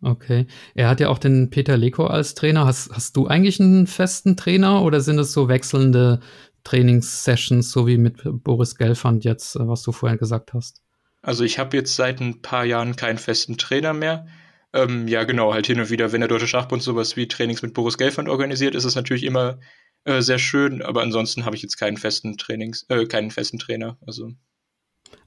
[0.01, 0.47] Okay.
[0.75, 2.65] Er hat ja auch den Peter Leko als Trainer.
[2.65, 6.21] Hast, hast du eigentlich einen festen Trainer oder sind es so wechselnde
[6.63, 10.81] Trainingssessions, so wie mit Boris Gelfand jetzt, was du vorher gesagt hast?
[11.21, 14.27] Also ich habe jetzt seit ein paar Jahren keinen festen Trainer mehr.
[14.71, 17.73] Ähm, ja, genau, halt hin und wieder, wenn der Deutsche Schachbund sowas wie Trainings mit
[17.73, 19.59] Boris Gelfand organisiert, ist es natürlich immer
[20.05, 23.97] äh, sehr schön, aber ansonsten habe ich jetzt keinen festen Trainings, äh, keinen festen Trainer.
[24.05, 24.31] Also.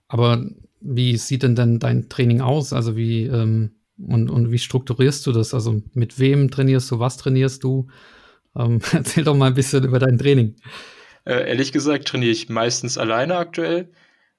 [0.08, 0.44] Aber
[0.82, 2.72] wie sieht denn dann dein Training aus?
[2.72, 5.54] Also wie ähm, und, und wie strukturierst du das?
[5.54, 7.88] Also mit wem trainierst du, was trainierst du?
[8.56, 10.56] Ähm, erzähl doch mal ein bisschen über dein Training.
[11.24, 13.90] Äh, ehrlich gesagt trainiere ich meistens alleine aktuell.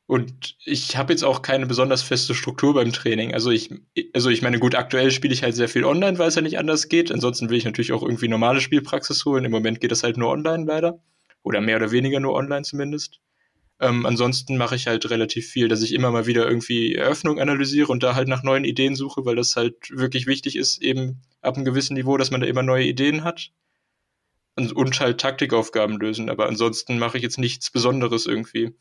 [0.06, 3.34] Und ich habe jetzt auch keine besonders feste Struktur beim Training.
[3.34, 3.72] Also ich,
[4.14, 6.60] also ich meine, gut, aktuell spiele ich halt sehr viel online, weil es ja nicht
[6.60, 7.12] anders geht.
[7.12, 9.46] Ansonsten will ich natürlich auch irgendwie normale Spielpraxis holen.
[9.46, 11.00] Im Moment geht das halt nur online leider.
[11.42, 13.22] Oder mehr oder weniger nur online zumindest.
[13.84, 17.92] Ähm, ansonsten mache ich halt relativ viel, dass ich immer mal wieder irgendwie Eröffnung analysiere
[17.92, 21.56] und da halt nach neuen Ideen suche, weil das halt wirklich wichtig ist, eben ab
[21.56, 23.52] einem gewissen Niveau, dass man da immer neue Ideen hat.
[24.56, 26.30] Und, und halt Taktikaufgaben lösen.
[26.30, 28.74] Aber ansonsten mache ich jetzt nichts Besonderes irgendwie.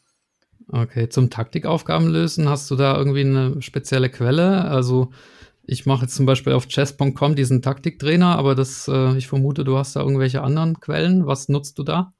[0.69, 4.67] Okay, zum Taktikaufgaben lösen, hast du da irgendwie eine spezielle Quelle?
[4.67, 5.11] Also
[5.65, 9.77] ich mache jetzt zum Beispiel auf chess.com diesen Taktiktrainer, aber das, äh, ich vermute, du
[9.79, 11.27] hast da irgendwelche anderen Quellen.
[11.27, 12.13] Was nutzt du da?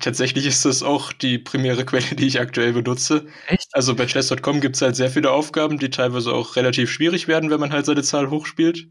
[0.00, 3.26] Tatsächlich ist das auch die primäre Quelle, die ich aktuell benutze.
[3.46, 3.68] Echt?
[3.72, 7.50] Also bei chess.com gibt es halt sehr viele Aufgaben, die teilweise auch relativ schwierig werden,
[7.50, 8.88] wenn man halt seine Zahl hochspielt.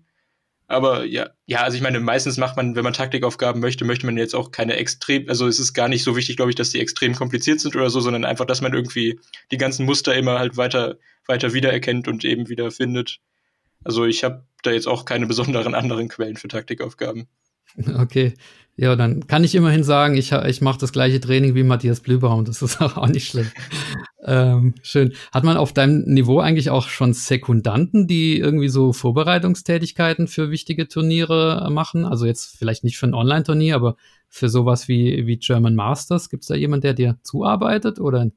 [0.67, 4.17] Aber ja, ja, also ich meine, meistens macht man, wenn man Taktikaufgaben möchte, möchte man
[4.17, 6.80] jetzt auch keine extrem, also es ist gar nicht so wichtig, glaube ich, dass die
[6.80, 9.19] extrem kompliziert sind oder so, sondern einfach, dass man irgendwie
[9.52, 13.19] die ganzen Muster immer halt weiter, weiter wiedererkennt und eben wieder findet.
[13.84, 17.28] Also ich habe da jetzt auch keine besonderen anderen Quellen für Taktikaufgaben.
[17.98, 18.34] Okay.
[18.78, 22.44] Ja, dann kann ich immerhin sagen, ich, ich mache das gleiche Training wie Matthias Blübaum.
[22.44, 23.50] Das ist auch nicht schlimm.
[24.26, 25.14] ähm, schön.
[25.32, 30.90] Hat man auf deinem Niveau eigentlich auch schon Sekundanten, die irgendwie so Vorbereitungstätigkeiten für wichtige
[30.90, 32.04] Turniere machen?
[32.04, 33.96] Also jetzt vielleicht nicht für ein Online-Turnier, aber
[34.28, 36.30] für sowas wie, wie German Masters.
[36.30, 38.30] Gibt es da jemand, der dir zuarbeitet oder?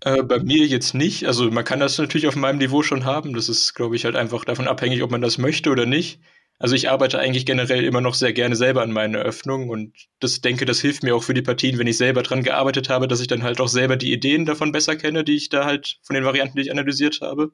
[0.00, 1.26] Äh, bei mir jetzt nicht.
[1.26, 3.34] Also man kann das natürlich auf meinem Niveau schon haben.
[3.34, 6.18] Das ist, glaube ich, halt einfach davon abhängig, ob man das möchte oder nicht.
[6.62, 10.42] Also ich arbeite eigentlich generell immer noch sehr gerne selber an meinen Eröffnungen und das
[10.42, 13.18] denke, das hilft mir auch für die Partien, wenn ich selber dran gearbeitet habe, dass
[13.18, 16.14] ich dann halt auch selber die Ideen davon besser kenne, die ich da halt von
[16.14, 17.50] den Varianten, die ich analysiert habe.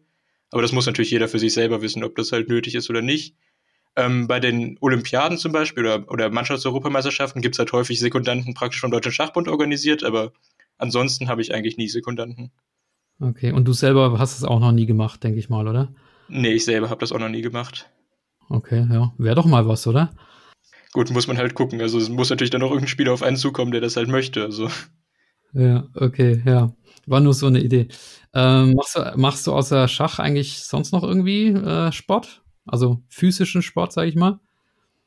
[0.50, 3.00] Aber das muss natürlich jeder für sich selber wissen, ob das halt nötig ist oder
[3.00, 3.34] nicht.
[3.96, 8.82] Ähm, bei den Olympiaden zum Beispiel oder, oder Mannschaftseuropameisterschaften gibt es halt häufig Sekundanten praktisch
[8.82, 10.34] vom Deutschen Schachbund organisiert, aber
[10.76, 12.50] ansonsten habe ich eigentlich nie Sekundanten.
[13.20, 15.94] Okay, und du selber hast es auch noch nie gemacht, denke ich mal, oder?
[16.28, 17.88] Nee, ich selber habe das auch noch nie gemacht.
[18.48, 19.12] Okay, ja.
[19.18, 20.11] Wäre doch mal was, oder?
[20.92, 21.80] Gut, muss man halt gucken.
[21.80, 24.42] Also es muss natürlich dann auch irgendein Spieler auf einen zukommen, der das halt möchte.
[24.42, 24.70] Also.
[25.52, 26.74] Ja, okay, ja.
[27.06, 27.88] War nur so eine Idee.
[28.34, 32.42] Ähm, machst, du, machst du außer Schach eigentlich sonst noch irgendwie äh, Sport?
[32.66, 34.40] Also physischen Sport, sag ich mal?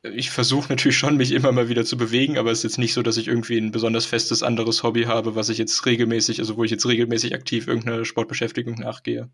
[0.03, 2.93] Ich versuche natürlich schon, mich immer mal wieder zu bewegen, aber es ist jetzt nicht
[2.95, 6.57] so, dass ich irgendwie ein besonders festes anderes Hobby habe, was ich jetzt regelmäßig, also
[6.57, 9.29] wo ich jetzt regelmäßig aktiv irgendeine Sportbeschäftigung nachgehe.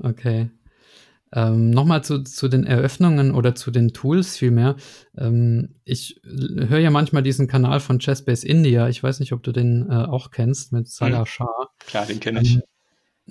[0.00, 0.50] Okay.
[1.32, 4.76] Ähm, Nochmal zu, zu den Eröffnungen oder zu den Tools vielmehr.
[5.18, 8.88] Ähm, ich höre ja manchmal diesen Kanal von Chessbase India.
[8.88, 11.26] Ich weiß nicht, ob du den äh, auch kennst mit Salah hm.
[11.26, 11.68] Shah.
[11.86, 12.54] Klar, den kenne ich.
[12.56, 12.62] Ähm,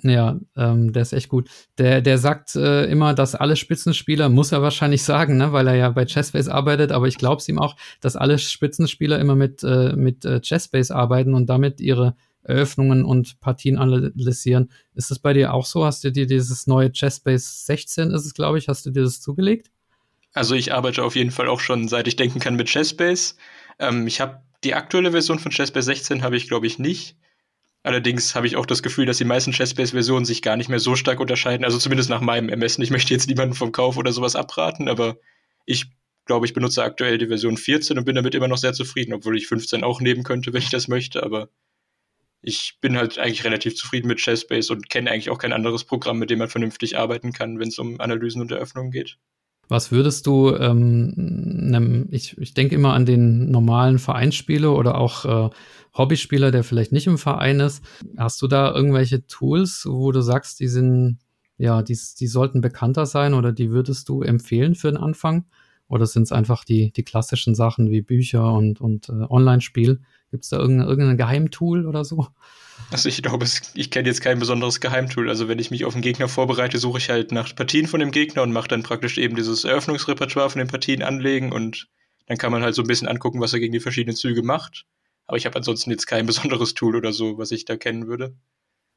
[0.02, 1.48] ja, ähm, der ist echt gut.
[1.78, 5.74] Der, der sagt äh, immer, dass alle Spitzenspieler, muss er wahrscheinlich sagen, ne, weil er
[5.74, 9.62] ja bei Chessbase arbeitet, aber ich glaube es ihm auch, dass alle Spitzenspieler immer mit,
[9.62, 12.14] äh, mit äh, Chessbase arbeiten und damit ihre
[12.46, 14.70] Eröffnungen und Partien analysieren.
[14.94, 15.84] Ist das bei dir auch so?
[15.84, 19.20] Hast du dir dieses neue Chessbase 16 ist es, glaube ich, hast du dir das
[19.20, 19.70] zugelegt?
[20.32, 23.34] Also ich arbeite auf jeden Fall auch schon, seit ich denken kann, mit Chessbase.
[23.78, 27.16] Ähm, ich habe die aktuelle Version von Chessbase 16 habe ich, glaube ich, nicht.
[27.82, 30.96] Allerdings habe ich auch das Gefühl, dass die meisten Chessbase-Versionen sich gar nicht mehr so
[30.96, 31.64] stark unterscheiden.
[31.64, 32.82] Also zumindest nach meinem Ermessen.
[32.82, 35.16] Ich möchte jetzt niemanden vom Kauf oder sowas abraten, aber
[35.66, 35.86] ich
[36.24, 39.36] glaube, ich benutze aktuell die Version 14 und bin damit immer noch sehr zufrieden, obwohl
[39.36, 41.22] ich 15 auch nehmen könnte, wenn ich das möchte.
[41.22, 41.48] Aber
[42.42, 46.18] ich bin halt eigentlich relativ zufrieden mit Chessbase und kenne eigentlich auch kein anderes Programm,
[46.18, 49.18] mit dem man vernünftig arbeiten kann, wenn es um Analysen und Eröffnungen geht.
[49.68, 55.50] Was würdest du, ähm, ich, ich denke immer an den normalen Vereinsspieler oder auch äh,
[55.96, 57.82] Hobbyspieler, der vielleicht nicht im Verein ist.
[58.16, 61.18] Hast du da irgendwelche Tools, wo du sagst, die sind,
[61.58, 65.46] ja, die, die sollten bekannter sein oder die würdest du empfehlen für den Anfang?
[65.88, 70.44] Oder sind es einfach die, die klassischen Sachen wie Bücher und, und äh, Online-Spiel, Gibt
[70.44, 72.26] es da irgendein, irgendein Geheimtool oder so?
[72.90, 75.28] Also ich glaube, ich kenne jetzt kein besonderes Geheimtool.
[75.28, 78.10] Also wenn ich mich auf einen Gegner vorbereite, suche ich halt nach Partien von dem
[78.10, 81.88] Gegner und mache dann praktisch eben dieses Eröffnungsrepertoire von den Partien anlegen und
[82.26, 84.84] dann kann man halt so ein bisschen angucken, was er gegen die verschiedenen Züge macht.
[85.26, 88.34] Aber ich habe ansonsten jetzt kein besonderes Tool oder so, was ich da kennen würde.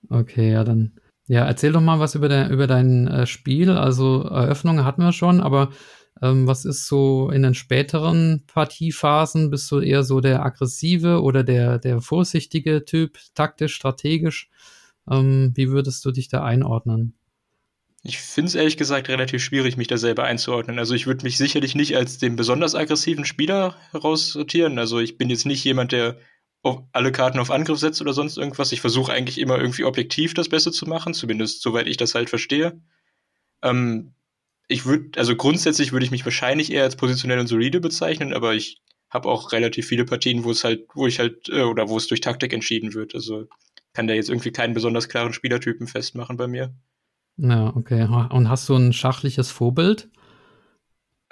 [0.09, 0.99] Okay, ja, dann.
[1.27, 3.69] Ja, erzähl doch mal was über, de, über dein äh, Spiel.
[3.71, 5.69] Also Eröffnung hatten wir schon, aber
[6.21, 9.49] ähm, was ist so in den späteren Partiephasen?
[9.49, 14.49] Bist du eher so der aggressive oder der, der vorsichtige Typ, taktisch, strategisch?
[15.10, 17.15] Ähm, wie würdest du dich da einordnen?
[18.03, 20.79] Ich finde es ehrlich gesagt relativ schwierig, mich da selber einzuordnen.
[20.79, 24.79] Also ich würde mich sicherlich nicht als den besonders aggressiven Spieler heraussortieren.
[24.79, 26.17] Also ich bin jetzt nicht jemand, der
[26.91, 28.71] alle Karten auf Angriff setzt oder sonst irgendwas.
[28.71, 32.29] Ich versuche eigentlich immer irgendwie objektiv das Beste zu machen, zumindest soweit ich das halt
[32.29, 32.82] verstehe.
[33.62, 34.13] Ähm,
[34.69, 38.53] ich würde, also grundsätzlich würde ich mich wahrscheinlich eher als positionell und solide bezeichnen, aber
[38.53, 41.97] ich habe auch relativ viele Partien, wo es halt, wo ich halt, äh, oder wo
[41.97, 43.15] es durch Taktik entschieden wird.
[43.15, 43.47] Also
[43.93, 46.73] kann da jetzt irgendwie keinen besonders klaren Spielertypen festmachen bei mir.
[47.38, 48.03] Ja, okay.
[48.03, 50.10] Und hast du ein schachliches Vorbild?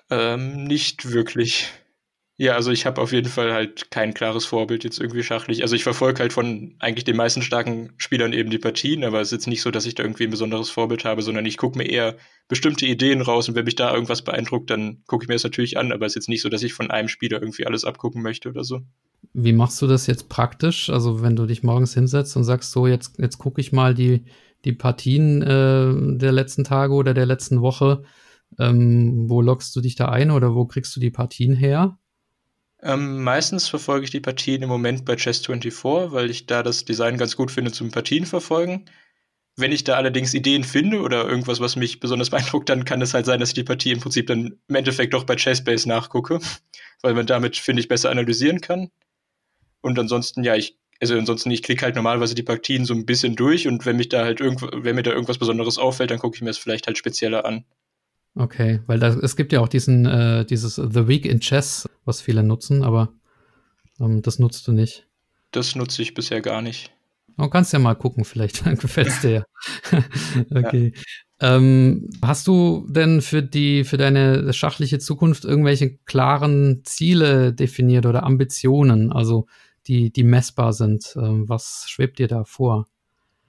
[0.10, 1.70] Ähm, nicht wirklich.
[2.38, 5.62] Ja, also ich habe auf jeden Fall halt kein klares Vorbild jetzt irgendwie schachlich.
[5.62, 9.28] Also ich verfolge halt von eigentlich den meisten starken Spielern eben die Partien, aber es
[9.28, 11.78] ist jetzt nicht so, dass ich da irgendwie ein besonderes Vorbild habe, sondern ich gucke
[11.78, 12.16] mir eher
[12.48, 15.78] bestimmte Ideen raus und wenn mich da irgendwas beeindruckt, dann gucke ich mir das natürlich
[15.78, 18.22] an, aber es ist jetzt nicht so, dass ich von einem Spieler irgendwie alles abgucken
[18.22, 18.82] möchte oder so.
[19.34, 20.90] Wie machst du das jetzt praktisch?
[20.90, 24.24] Also wenn du dich morgens hinsetzt und sagst, so jetzt, jetzt gucke ich mal die,
[24.64, 28.04] die Partien äh, der letzten Tage oder der letzten Woche,
[28.60, 31.98] ähm, wo loggst du dich da ein oder wo kriegst du die Partien her?
[32.82, 37.18] Ähm, meistens verfolge ich die Partien im Moment bei Chess24, weil ich da das Design
[37.18, 38.86] ganz gut finde zum Partien verfolgen.
[39.58, 43.14] Wenn ich da allerdings Ideen finde oder irgendwas, was mich besonders beeindruckt, dann kann es
[43.14, 46.40] halt sein, dass ich die Partie im Prinzip dann im Endeffekt doch bei Chessbase nachgucke,
[47.02, 48.90] weil man damit, finde ich, besser analysieren kann.
[49.82, 53.36] Und ansonsten, ja, ich, also ansonsten, ich klicke halt normalerweise die Partien so ein bisschen
[53.36, 56.36] durch und wenn mich da halt irgendwo, wenn mir da irgendwas Besonderes auffällt, dann gucke
[56.36, 57.66] ich mir das vielleicht halt spezieller an.
[58.36, 62.22] Okay, weil da, es gibt ja auch diesen, äh, dieses The Week in Chess, was
[62.22, 63.14] viele nutzen, aber
[64.00, 65.08] ähm, das nutzt du nicht.
[65.52, 66.92] Das nutze ich bisher gar nicht.
[67.38, 69.32] Du kannst ja mal gucken, vielleicht gefällt es dir
[69.92, 70.04] ja.
[70.56, 70.94] okay.
[70.96, 71.02] Ja.
[71.40, 78.24] Ähm, hast du denn für die, für deine schachliche Zukunft irgendwelche klaren Ziele definiert oder
[78.24, 79.46] Ambitionen, also
[79.86, 81.16] die, die messbar sind?
[81.16, 82.88] Ähm, was schwebt dir da vor?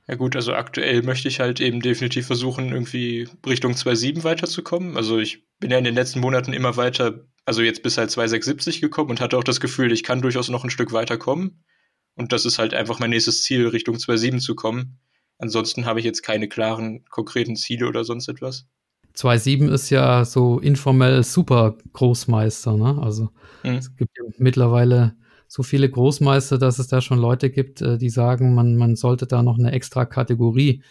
[0.07, 4.97] Ja gut, also aktuell möchte ich halt eben definitiv versuchen, irgendwie Richtung 2.7 weiterzukommen.
[4.97, 8.81] Also ich bin ja in den letzten Monaten immer weiter, also jetzt bis halt 2.670
[8.81, 11.63] gekommen und hatte auch das Gefühl, ich kann durchaus noch ein Stück weiterkommen.
[12.19, 14.99] Und das ist halt einfach mein nächstes Ziel, Richtung 2.7 zu kommen.
[15.39, 18.67] Ansonsten habe ich jetzt keine klaren, konkreten Ziele oder sonst etwas.
[19.15, 23.01] 2.7 ist ja so informell super Großmeister, ne?
[23.01, 23.31] Also
[23.63, 23.77] mhm.
[23.77, 28.11] es gibt ja mittlerweile so viele Großmeister, dass es da schon Leute gibt, äh, die
[28.11, 30.83] sagen, man, man sollte da noch eine extra Kategorie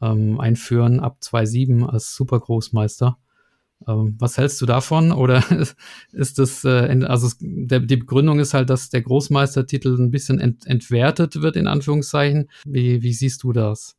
[0.00, 3.08] ähm, einführen ab 2.7 als Supergroßmeister.
[3.08, 3.27] Ähm,
[3.80, 5.12] was hältst du davon?
[5.12, 5.44] Oder
[6.12, 10.66] ist das, äh, also der, die Begründung ist halt, dass der Großmeistertitel ein bisschen ent,
[10.66, 12.50] entwertet wird, in Anführungszeichen.
[12.64, 13.94] Wie, wie siehst du das?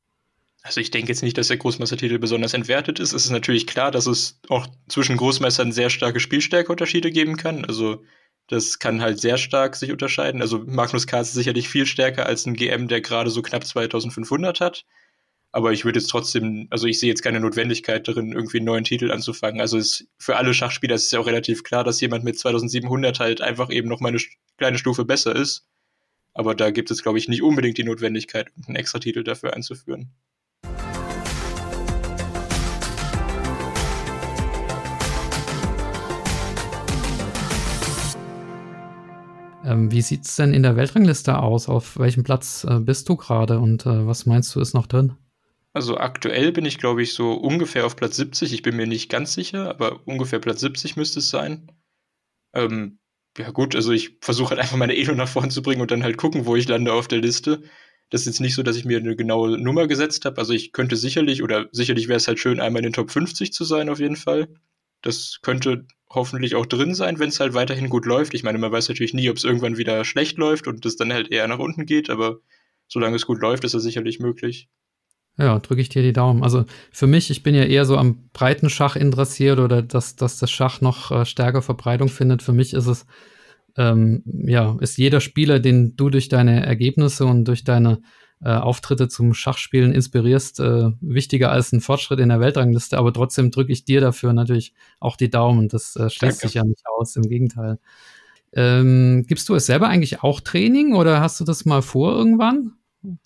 [0.61, 3.13] Also ich denke jetzt nicht, dass der Großmeistertitel besonders entwertet ist.
[3.13, 7.63] Es ist natürlich klar, dass es auch zwischen Großmeistern sehr starke Spielstärkeunterschiede geben kann.
[7.63, 8.03] Also
[8.47, 10.41] das kann halt sehr stark sich unterscheiden.
[10.41, 11.21] Also Magnus K.
[11.21, 14.85] ist sicherlich viel stärker als ein GM, der gerade so knapp 2500 hat.
[15.51, 18.83] Aber ich würde jetzt trotzdem, also ich sehe jetzt keine Notwendigkeit darin, irgendwie einen neuen
[18.83, 19.59] Titel anzufangen.
[19.59, 23.19] Also es, für alle Schachspieler ist es ja auch relativ klar, dass jemand mit 2700
[23.19, 24.19] halt einfach eben noch mal eine
[24.57, 25.65] kleine Stufe besser ist.
[26.35, 30.11] Aber da gibt es, glaube ich, nicht unbedingt die Notwendigkeit, einen extra Titel dafür einzuführen.
[39.65, 41.67] Ähm, wie sieht es denn in der Weltrangliste aus?
[41.69, 45.15] Auf welchem Platz äh, bist du gerade und äh, was meinst du ist noch drin?
[45.79, 48.51] Also aktuell bin ich, glaube ich, so ungefähr auf Platz 70.
[48.51, 51.71] Ich bin mir nicht ganz sicher, aber ungefähr Platz 70 müsste es sein.
[52.53, 52.99] Ähm,
[53.37, 56.03] ja gut, also ich versuche halt einfach meine Elo nach vorne zu bringen und dann
[56.03, 57.63] halt gucken, wo ich lande auf der Liste.
[58.09, 60.37] Das ist jetzt nicht so, dass ich mir eine genaue Nummer gesetzt habe.
[60.39, 63.53] Also ich könnte sicherlich, oder sicherlich wäre es halt schön, einmal in den Top 50
[63.53, 64.49] zu sein auf jeden Fall.
[65.01, 68.33] Das könnte hoffentlich auch drin sein, wenn es halt weiterhin gut läuft.
[68.33, 71.13] Ich meine, man weiß natürlich nie, ob es irgendwann wieder schlecht läuft und es dann
[71.13, 72.41] halt eher nach unten geht, aber
[72.89, 74.67] solange es gut läuft, ist es sicherlich möglich.
[75.37, 76.43] Ja, drücke ich dir die Daumen.
[76.43, 80.37] Also für mich, ich bin ja eher so am breiten Schach interessiert oder dass, dass
[80.37, 82.41] das Schach noch äh, stärker Verbreitung findet.
[82.43, 83.05] Für mich ist es,
[83.77, 88.01] ähm, ja, ist jeder Spieler, den du durch deine Ergebnisse und durch deine
[88.41, 92.97] äh, Auftritte zum Schachspielen inspirierst, äh, wichtiger als ein Fortschritt in der Weltrangliste.
[92.97, 95.67] Aber trotzdem drücke ich dir dafür natürlich auch die Daumen.
[95.67, 96.47] Das äh, schließt Danke.
[96.47, 97.79] sich ja nicht aus, im Gegenteil.
[98.53, 102.73] Ähm, gibst du es selber eigentlich auch Training oder hast du das mal vor irgendwann?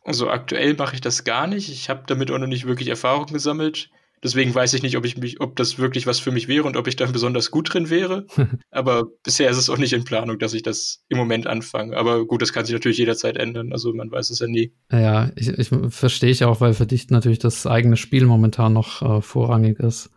[0.04, 1.70] Also aktuell mache ich das gar nicht.
[1.70, 3.90] Ich habe damit auch noch nicht wirklich Erfahrung gesammelt.
[4.24, 6.78] Deswegen weiß ich nicht, ob ich mich, ob das wirklich was für mich wäre und
[6.78, 8.26] ob ich da besonders gut drin wäre.
[8.72, 11.98] Aber bisher ist es auch nicht in Planung, dass ich das im Moment anfange.
[11.98, 13.74] Aber gut, das kann sich natürlich jederzeit ändern.
[13.74, 14.72] Also man weiß es ja nie.
[14.92, 19.02] Ja, ich, ich verstehe ich auch, weil für dich natürlich das eigene Spiel momentan noch
[19.02, 20.10] äh, vorrangig ist.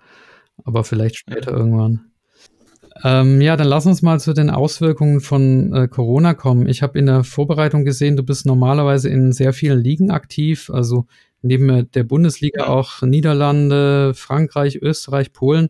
[0.64, 1.56] Aber vielleicht später ja.
[1.56, 2.12] irgendwann.
[3.04, 6.68] Ähm, ja, dann lass uns mal zu den Auswirkungen von äh, Corona kommen.
[6.68, 11.06] Ich habe in der Vorbereitung gesehen, du bist normalerweise in sehr vielen Ligen aktiv, also
[11.42, 15.68] neben der Bundesliga auch Niederlande, Frankreich, Österreich, Polen.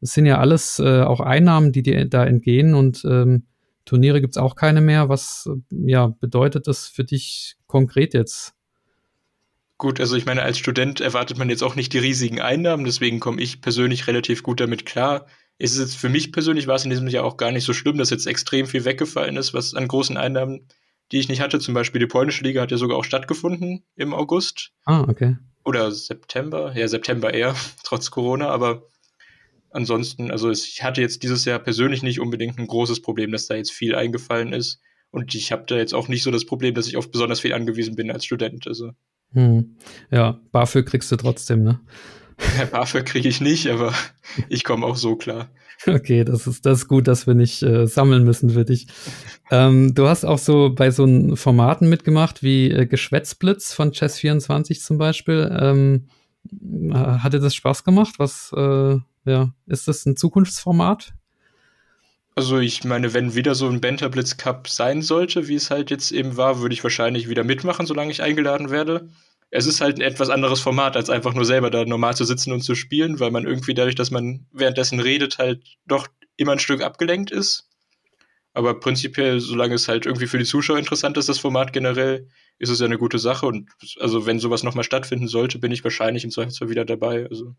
[0.00, 3.44] Das sind ja alles äh, auch Einnahmen, die dir da entgehen und ähm,
[3.84, 5.08] Turniere gibt's auch keine mehr.
[5.08, 8.54] Was ja, bedeutet das für dich konkret jetzt?
[9.76, 13.20] Gut, also ich meine, als Student erwartet man jetzt auch nicht die riesigen Einnahmen, deswegen
[13.20, 15.26] komme ich persönlich relativ gut damit klar.
[15.58, 17.72] Es ist jetzt für mich persönlich war es in diesem Jahr auch gar nicht so
[17.72, 20.66] schlimm, dass jetzt extrem viel weggefallen ist, was an großen Einnahmen
[21.12, 21.58] die ich nicht hatte.
[21.58, 24.72] Zum Beispiel die polnische Liga hat ja sogar auch stattgefunden im August.
[24.84, 25.36] Ah, okay.
[25.64, 26.72] Oder September.
[26.76, 28.48] Ja, September eher, trotz Corona.
[28.48, 28.88] Aber
[29.70, 33.54] ansonsten, also ich hatte jetzt dieses Jahr persönlich nicht unbedingt ein großes Problem, dass da
[33.54, 34.80] jetzt viel eingefallen ist.
[35.10, 37.52] Und ich habe da jetzt auch nicht so das Problem, dass ich auf besonders viel
[37.52, 38.66] angewiesen bin als Student.
[38.66, 38.90] Also.
[39.32, 39.76] Hm.
[40.10, 41.80] Ja, BAföG kriegst du trotzdem, ne?
[42.70, 43.92] BAföG kriege ich nicht, aber
[44.48, 45.48] ich komme auch so klar.
[45.86, 48.86] Okay, das ist, das ist gut, dass wir nicht äh, sammeln müssen für dich.
[49.50, 54.98] Ähm, du hast auch so bei so Formaten mitgemacht wie äh, Geschwätzblitz von Chess24 zum
[54.98, 55.54] Beispiel.
[55.60, 56.08] Ähm,
[56.92, 58.14] hatte das Spaß gemacht?
[58.18, 61.12] Was, äh, ja, ist das ein Zukunftsformat?
[62.36, 66.10] Also ich meine, wenn wieder so ein Benterblitz Cup sein sollte, wie es halt jetzt
[66.10, 69.08] eben war, würde ich wahrscheinlich wieder mitmachen, solange ich eingeladen werde
[69.56, 72.52] es ist halt ein etwas anderes Format, als einfach nur selber da normal zu sitzen
[72.52, 76.58] und zu spielen, weil man irgendwie dadurch, dass man währenddessen redet, halt doch immer ein
[76.58, 77.68] Stück abgelenkt ist.
[78.52, 82.70] Aber prinzipiell, solange es halt irgendwie für die Zuschauer interessant ist, das Format generell, ist
[82.70, 83.46] es ja eine gute Sache.
[83.46, 87.28] Und also wenn sowas nochmal stattfinden sollte, bin ich wahrscheinlich im Zweifelsfall wieder dabei.
[87.30, 87.54] Also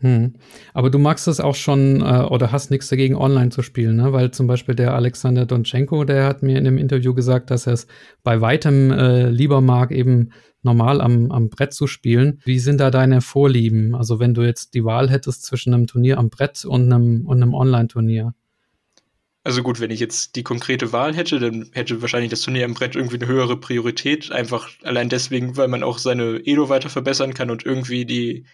[0.00, 0.34] hm.
[0.72, 4.12] Aber du magst es auch schon äh, oder hast nichts dagegen, online zu spielen, ne?
[4.14, 7.74] Weil zum Beispiel der Alexander Donchenko, der hat mir in einem Interview gesagt, dass er
[7.74, 7.86] es
[8.22, 10.30] bei weitem äh, lieber mag, eben
[10.62, 12.40] normal am, am Brett zu spielen.
[12.44, 13.94] Wie sind da deine Vorlieben?
[13.94, 17.42] Also wenn du jetzt die Wahl hättest zwischen einem Turnier am Brett und einem, und
[17.42, 18.34] einem Online-Turnier.
[19.42, 22.74] Also gut, wenn ich jetzt die konkrete Wahl hätte, dann hätte wahrscheinlich das Turnier am
[22.74, 24.32] Brett irgendwie eine höhere Priorität.
[24.32, 28.44] Einfach allein deswegen, weil man auch seine Elo weiter verbessern kann und irgendwie die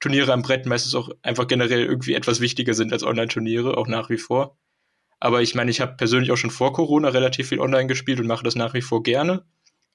[0.00, 4.10] Turniere am Brett meistens auch einfach generell irgendwie etwas wichtiger sind als Online-Turniere, auch nach
[4.10, 4.58] wie vor.
[5.20, 8.26] Aber ich meine, ich habe persönlich auch schon vor Corona relativ viel online gespielt und
[8.26, 9.44] mache das nach wie vor gerne.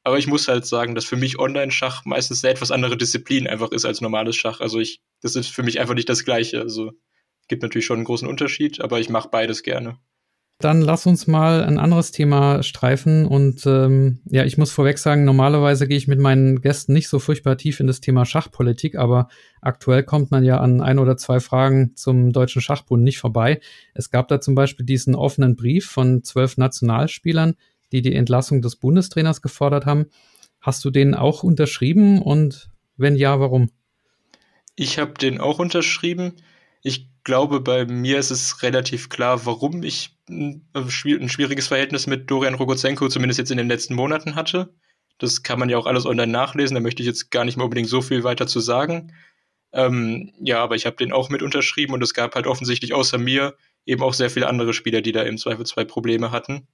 [0.03, 3.71] Aber ich muss halt sagen, dass für mich Online-Schach meistens eine etwas andere Disziplin einfach
[3.71, 4.59] ist als normales Schach.
[4.59, 6.59] Also ich, das ist für mich einfach nicht das Gleiche.
[6.59, 6.91] Also
[7.47, 9.97] gibt natürlich schon einen großen Unterschied, aber ich mache beides gerne.
[10.59, 13.25] Dann lass uns mal ein anderes Thema streifen.
[13.25, 17.19] Und ähm, ja, ich muss vorweg sagen, normalerweise gehe ich mit meinen Gästen nicht so
[17.19, 19.27] furchtbar tief in das Thema Schachpolitik, aber
[19.61, 23.59] aktuell kommt man ja an ein oder zwei Fragen zum Deutschen Schachbund nicht vorbei.
[23.93, 27.55] Es gab da zum Beispiel diesen offenen Brief von zwölf Nationalspielern,
[27.91, 30.05] die die Entlassung des Bundestrainers gefordert haben.
[30.61, 33.69] Hast du den auch unterschrieben und wenn ja, warum?
[34.75, 36.33] Ich habe den auch unterschrieben.
[36.83, 42.55] Ich glaube, bei mir ist es relativ klar, warum ich ein, schwieriges Verhältnis mit Dorian
[42.55, 44.73] Rogozenko zumindest jetzt in den letzten Monaten hatte.
[45.17, 47.63] Das kann man ja auch alles online nachlesen, da möchte ich jetzt gar nicht mehr
[47.63, 49.13] unbedingt so viel weiter zu sagen.
[49.71, 53.17] Ähm, ja, aber ich habe den auch mit unterschrieben und es gab halt offensichtlich außer
[53.17, 56.67] mir eben auch sehr viele andere Spieler, die da im Zweifel zwei Probleme hatten.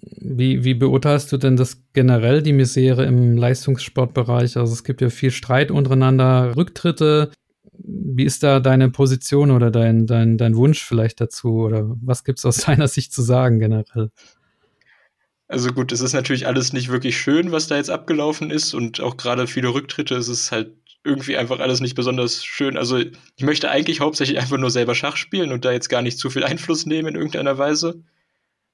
[0.00, 4.56] Wie, wie beurteilst du denn das generell, die Misere im Leistungssportbereich?
[4.56, 7.30] Also es gibt ja viel Streit untereinander, Rücktritte,
[7.78, 11.62] wie ist da deine Position oder dein, dein, dein Wunsch vielleicht dazu?
[11.62, 14.10] Oder was gibt es aus deiner Sicht zu sagen generell?
[15.46, 19.00] Also gut, es ist natürlich alles nicht wirklich schön, was da jetzt abgelaufen ist und
[19.00, 20.72] auch gerade viele Rücktritte ist es halt
[21.04, 22.78] irgendwie einfach alles nicht besonders schön.
[22.78, 26.18] Also ich möchte eigentlich hauptsächlich einfach nur selber Schach spielen und da jetzt gar nicht
[26.18, 28.02] zu viel Einfluss nehmen in irgendeiner Weise.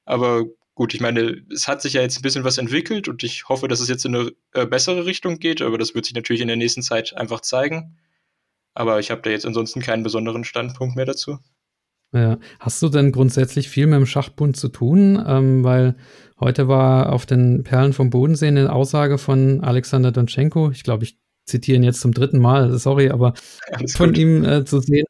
[0.05, 0.45] Aber
[0.77, 3.67] gut, ich meine, es hat sich ja jetzt ein bisschen was entwickelt und ich hoffe,
[3.67, 6.49] dass es jetzt in eine äh, bessere Richtung geht, aber das wird sich natürlich in
[6.49, 7.99] der nächsten Zeit einfach zeigen.
[8.75, 11.39] Aber ich habe da jetzt ansonsten keinen besonderen Standpunkt mehr dazu.
[12.13, 12.39] Ja.
[12.59, 15.23] Hast du denn grundsätzlich viel mit dem Schachbund zu tun?
[15.27, 15.97] Ähm, weil
[16.41, 20.71] heute war auf den Perlen vom Bodensee eine Aussage von Alexander Donschenko.
[20.71, 23.35] Ich glaube, ich zitiere ihn jetzt zum dritten Mal, sorry, aber
[23.73, 24.19] Alles von gut.
[24.19, 25.07] ihm äh, zu sehen,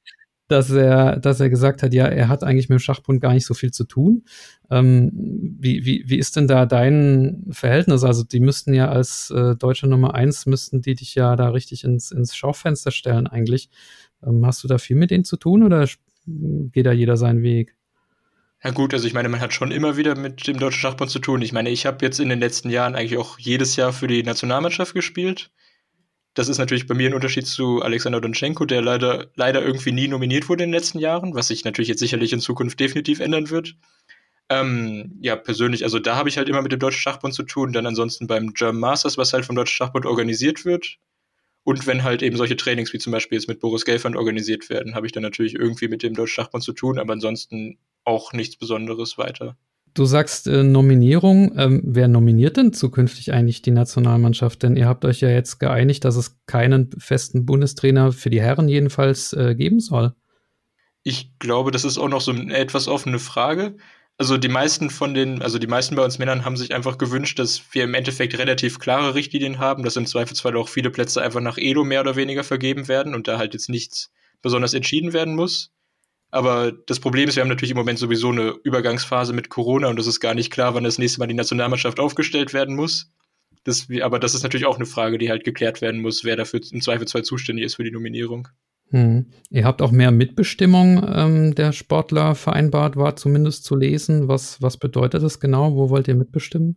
[0.51, 3.46] dass er, dass er gesagt hat, ja, er hat eigentlich mit dem Schachbund gar nicht
[3.46, 4.24] so viel zu tun.
[4.70, 8.03] Ähm, wie, wie, wie ist denn da dein Verhältnis?
[8.03, 11.84] Also die müssten ja als äh, deutsche Nummer eins, müssten die dich ja da richtig
[11.84, 13.70] ins, ins Schaufenster stellen eigentlich.
[14.26, 15.86] Ähm, hast du da viel mit denen zu tun oder
[16.26, 17.76] geht da jeder seinen Weg?
[18.62, 21.18] Na gut, also ich meine, man hat schon immer wieder mit dem Deutschen Schachbund zu
[21.18, 21.40] tun.
[21.40, 24.22] Ich meine, ich habe jetzt in den letzten Jahren eigentlich auch jedes Jahr für die
[24.22, 25.51] Nationalmannschaft gespielt.
[26.34, 30.06] Das ist natürlich bei mir ein Unterschied zu Alexander Donschenko, der leider, leider irgendwie nie
[30.06, 33.50] nominiert wurde in den letzten Jahren, was sich natürlich jetzt sicherlich in Zukunft definitiv ändern
[33.50, 33.74] wird.
[34.48, 37.72] Ähm, ja, persönlich, also da habe ich halt immer mit dem Deutschen Schachbund zu tun,
[37.72, 40.98] dann ansonsten beim German Masters, was halt vom Deutschen Schachbund organisiert wird.
[41.62, 44.94] Und wenn halt eben solche Trainings wie zum Beispiel jetzt mit Boris Gelfand organisiert werden,
[44.94, 48.56] habe ich dann natürlich irgendwie mit dem Deutschen Schachbund zu tun, aber ansonsten auch nichts
[48.56, 49.56] Besonderes weiter.
[49.95, 51.59] Du sagst äh, Nominierung.
[51.59, 54.62] Ähm, wer nominiert denn zukünftig eigentlich die Nationalmannschaft?
[54.62, 58.68] Denn ihr habt euch ja jetzt geeinigt, dass es keinen festen Bundestrainer für die Herren
[58.68, 60.14] jedenfalls äh, geben soll.
[61.03, 63.76] Ich glaube, das ist auch noch so eine etwas offene Frage.
[64.18, 67.38] Also die meisten von den, also die meisten bei uns Männern haben sich einfach gewünscht,
[67.38, 71.41] dass wir im Endeffekt relativ klare Richtlinien haben, dass im Zweifelsfall auch viele Plätze einfach
[71.41, 74.12] nach Edo mehr oder weniger vergeben werden und da halt jetzt nichts
[74.43, 75.72] besonders entschieden werden muss.
[76.30, 79.98] Aber das Problem ist, wir haben natürlich im Moment sowieso eine Übergangsphase mit Corona und
[79.98, 83.12] es ist gar nicht klar, wann das nächste Mal die Nationalmannschaft aufgestellt werden muss.
[83.64, 86.60] Das, aber das ist natürlich auch eine Frage, die halt geklärt werden muss, wer dafür
[86.70, 88.48] im Zweifelsfall zuständig ist für die Nominierung.
[88.90, 89.26] Hm.
[89.50, 94.28] Ihr habt auch mehr Mitbestimmung ähm, der Sportler vereinbart, war zumindest zu lesen.
[94.28, 95.74] Was, was bedeutet das genau?
[95.74, 96.76] Wo wollt ihr mitbestimmen?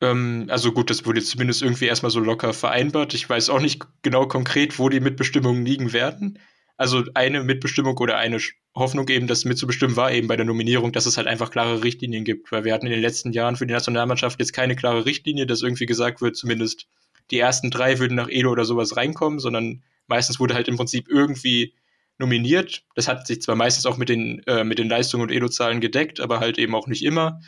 [0.00, 3.14] Ähm, also gut, das wurde zumindest irgendwie erstmal so locker vereinbart.
[3.14, 6.38] Ich weiß auch nicht genau konkret, wo die Mitbestimmungen liegen werden.
[6.76, 8.38] Also eine Mitbestimmung oder eine
[8.74, 12.24] Hoffnung eben, das mitzubestimmen, war eben bei der Nominierung, dass es halt einfach klare Richtlinien
[12.24, 12.52] gibt.
[12.52, 15.62] Weil wir hatten in den letzten Jahren für die Nationalmannschaft jetzt keine klare Richtlinie, dass
[15.62, 16.86] irgendwie gesagt wird, zumindest
[17.30, 21.08] die ersten drei würden nach Edo oder sowas reinkommen, sondern meistens wurde halt im Prinzip
[21.08, 21.74] irgendwie
[22.18, 22.84] nominiert.
[22.94, 26.20] Das hat sich zwar meistens auch mit den, äh, mit den Leistungen und Edo-Zahlen gedeckt,
[26.20, 27.40] aber halt eben auch nicht immer.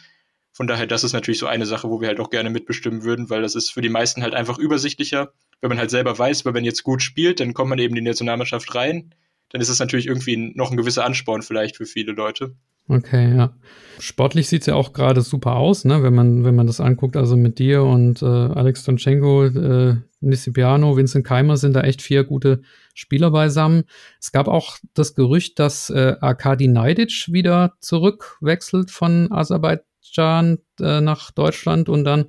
[0.53, 3.31] Von daher, das ist natürlich so eine Sache, wo wir halt auch gerne mitbestimmen würden,
[3.31, 6.53] weil das ist für die meisten halt einfach übersichtlicher wenn man halt selber weiß, weil
[6.53, 9.15] man jetzt gut spielt, dann kommt man eben in die Nationalmannschaft rein.
[9.51, 12.55] Dann ist es natürlich irgendwie noch ein gewisser Ansporn vielleicht für viele Leute.
[12.89, 13.53] Okay, ja.
[13.99, 16.03] Sportlich sieht es ja auch gerade super aus, ne?
[16.03, 17.17] wenn, man, wenn man das anguckt.
[17.17, 22.25] Also mit dir und äh, Alex Donchenko, äh, Nisipiano, Vincent Keimer sind da echt vier
[22.25, 22.63] gute
[22.95, 23.85] Spieler beisammen.
[24.21, 31.31] Es gab auch das Gerücht, dass äh, Arkadi Neidic wieder zurückwechselt von Aserbaidschan äh, nach
[31.31, 32.27] Deutschland und dann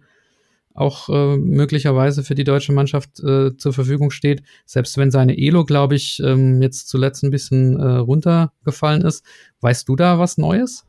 [0.79, 4.43] auch äh, möglicherweise für die deutsche Mannschaft äh, zur Verfügung steht.
[4.65, 9.25] Selbst wenn seine Elo, glaube ich, ähm, jetzt zuletzt ein bisschen äh, runtergefallen ist.
[9.61, 10.85] Weißt du da was Neues?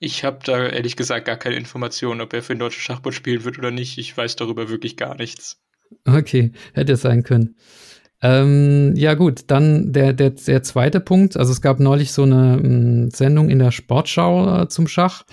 [0.00, 3.44] Ich habe da ehrlich gesagt gar keine Informationen, ob er für den deutschen Schachbund spielen
[3.44, 3.98] wird oder nicht.
[3.98, 5.60] Ich weiß darüber wirklich gar nichts.
[6.06, 7.56] Okay, hätte es sein können.
[8.20, 11.36] Ähm, ja gut, dann der, der, der zweite Punkt.
[11.36, 15.24] Also es gab neulich so eine m, hm, Sendung in der Sportschau äh, zum Schach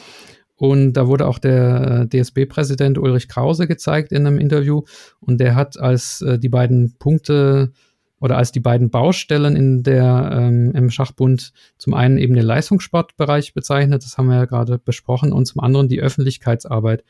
[0.57, 4.83] und da wurde auch der äh, DSB-Präsident Ulrich Krause gezeigt in einem Interview.
[5.19, 7.71] Und der hat als äh, die beiden Punkte
[8.21, 13.53] oder als die beiden Baustellen in der, ähm, im Schachbund zum einen eben den Leistungssportbereich
[13.53, 17.03] bezeichnet, das haben wir ja gerade besprochen, und zum anderen die Öffentlichkeitsarbeit.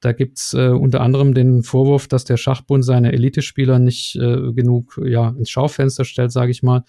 [0.00, 4.98] Da gibt's äh, unter anderem den Vorwurf, dass der Schachbund seine Elitespieler nicht äh, genug
[5.04, 6.84] ja, ins Schaufenster stellt, sage ich mal.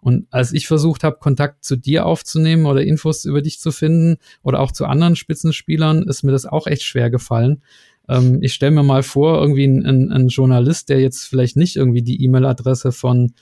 [0.00, 4.16] Und als ich versucht habe, Kontakt zu dir aufzunehmen oder Infos über dich zu finden
[4.42, 7.62] oder auch zu anderen Spitzenspielern, ist mir das auch echt schwer gefallen.
[8.08, 11.76] Ähm, ich stelle mir mal vor, irgendwie ein, ein, ein, Journalist, der jetzt vielleicht nicht
[11.76, 13.32] irgendwie die E-Mail-Adresse von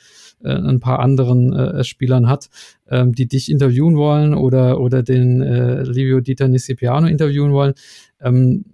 [0.42, 2.48] äh, ein paar anderen äh, Spielern hat,
[2.88, 7.74] ähm, die dich interviewen wollen oder, oder den äh, Livio Dieter Nisipiano interviewen wollen.
[8.20, 8.64] Ähm,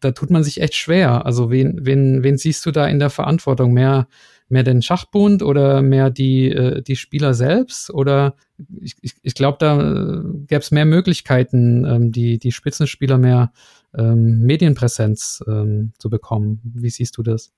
[0.00, 1.26] da tut man sich echt schwer.
[1.26, 3.72] Also wen, wen, wen siehst du da in der Verantwortung?
[3.72, 4.08] Mehr,
[4.48, 7.90] mehr den Schachbund oder mehr die, äh, die Spieler selbst?
[7.90, 8.36] Oder
[8.80, 13.52] ich, ich, ich glaube, da äh, gäbe es mehr Möglichkeiten, ähm, die, die Spitzenspieler mehr
[13.96, 16.60] ähm, Medienpräsenz ähm, zu bekommen.
[16.64, 17.52] Wie siehst du das?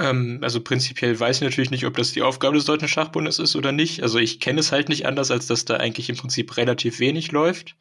[0.00, 3.70] Also prinzipiell weiß ich natürlich nicht, ob das die Aufgabe des Deutschen Schachbundes ist oder
[3.70, 4.02] nicht.
[4.02, 7.32] Also ich kenne es halt nicht anders, als dass da eigentlich im Prinzip relativ wenig
[7.32, 7.76] läuft.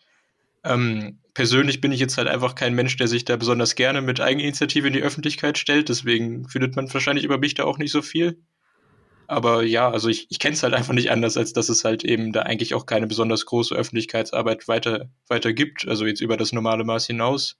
[0.63, 4.19] Ähm, persönlich bin ich jetzt halt einfach kein Mensch, der sich da besonders gerne mit
[4.19, 5.89] Eigeninitiative in die Öffentlichkeit stellt.
[5.89, 8.39] Deswegen findet man wahrscheinlich über mich da auch nicht so viel.
[9.27, 12.03] Aber ja, also ich, ich kenne es halt einfach nicht anders, als dass es halt
[12.03, 15.87] eben da eigentlich auch keine besonders große Öffentlichkeitsarbeit weiter, weiter gibt.
[15.87, 17.55] Also jetzt über das normale Maß hinaus.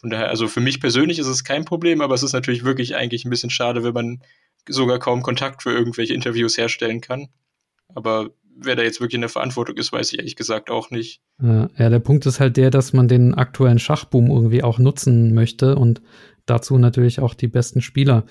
[0.00, 2.94] Von daher, also für mich persönlich ist es kein Problem, aber es ist natürlich wirklich
[2.94, 4.22] eigentlich ein bisschen schade, wenn man
[4.68, 7.28] sogar kaum Kontakt für irgendwelche Interviews herstellen kann.
[7.94, 11.20] Aber wer da jetzt wirklich in der Verantwortung ist, weiß ich ehrlich gesagt auch nicht.
[11.42, 15.76] Ja, der Punkt ist halt der, dass man den aktuellen Schachboom irgendwie auch nutzen möchte
[15.76, 16.02] und
[16.46, 18.24] dazu natürlich auch die besten Spieler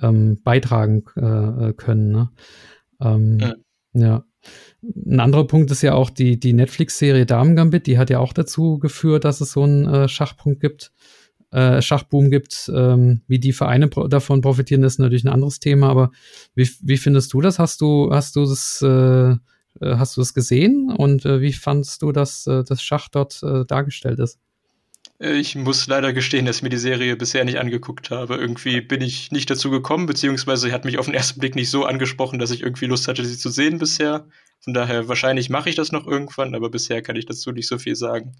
[0.00, 2.12] ähm, beitragen äh, können.
[2.12, 2.30] Ne?
[3.00, 3.54] Ähm, ja.
[3.94, 4.24] ja.
[4.82, 8.32] Ein anderer Punkt ist ja auch die, die Netflix-Serie Damen Gambit, die hat ja auch
[8.32, 10.92] dazu geführt, dass es so einen äh, Schachpunkt gibt,
[11.50, 12.70] äh, Schachboom gibt.
[12.72, 16.12] Ähm, wie die Vereine pro davon profitieren, ist natürlich ein anderes Thema, aber
[16.54, 17.58] wie, wie findest du das?
[17.58, 19.36] Hast du, hast du das äh, Äh,
[19.80, 23.64] hast du es gesehen und äh, wie fandst du, dass äh, das Schach dort äh,
[23.64, 24.38] dargestellt ist?
[25.18, 28.36] Äh, ich muss leider gestehen, dass ich mir die Serie bisher nicht angeguckt habe.
[28.36, 31.84] Irgendwie bin ich nicht dazu gekommen, beziehungsweise hat mich auf den ersten Blick nicht so
[31.84, 34.26] angesprochen, dass ich irgendwie Lust hatte, sie zu sehen bisher.
[34.60, 37.78] Von daher, wahrscheinlich mache ich das noch irgendwann, aber bisher kann ich dazu nicht so
[37.78, 38.32] viel sagen.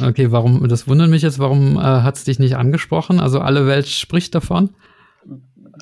[0.00, 3.20] Okay, warum, das wundert mich jetzt, warum äh, hat es dich nicht angesprochen?
[3.20, 4.70] Also alle Welt spricht davon?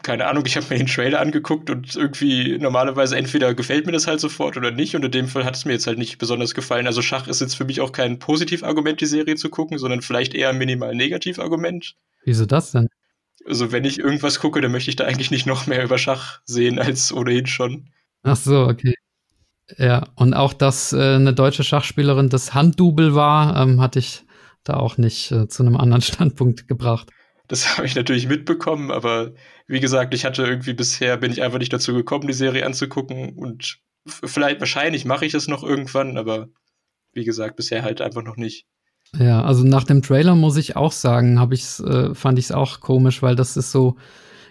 [0.03, 4.07] Keine Ahnung, ich habe mir den Trailer angeguckt und irgendwie normalerweise entweder gefällt mir das
[4.07, 6.55] halt sofort oder nicht und in dem Fall hat es mir jetzt halt nicht besonders
[6.55, 6.86] gefallen.
[6.86, 10.34] Also Schach ist jetzt für mich auch kein Positivargument, die Serie zu gucken, sondern vielleicht
[10.34, 11.94] eher ein minimal Negativargument.
[12.24, 12.88] Wieso das denn?
[13.46, 16.40] Also wenn ich irgendwas gucke, dann möchte ich da eigentlich nicht noch mehr über Schach
[16.44, 17.90] sehen als ohnehin schon.
[18.22, 18.94] Ach so, okay.
[19.76, 24.24] Ja, und auch, dass äh, eine deutsche Schachspielerin das Handdouble war, ähm, hatte ich
[24.64, 27.11] da auch nicht äh, zu einem anderen Standpunkt gebracht.
[27.49, 29.32] Das habe ich natürlich mitbekommen, aber
[29.66, 33.34] wie gesagt, ich hatte irgendwie bisher, bin ich einfach nicht dazu gekommen, die Serie anzugucken
[33.36, 36.49] und vielleicht, wahrscheinlich mache ich das noch irgendwann, aber
[37.12, 38.66] wie gesagt, bisher halt einfach noch nicht.
[39.18, 42.53] Ja, also nach dem Trailer muss ich auch sagen, habe ich's, äh, fand ich es
[42.53, 43.96] auch komisch, weil das ist so,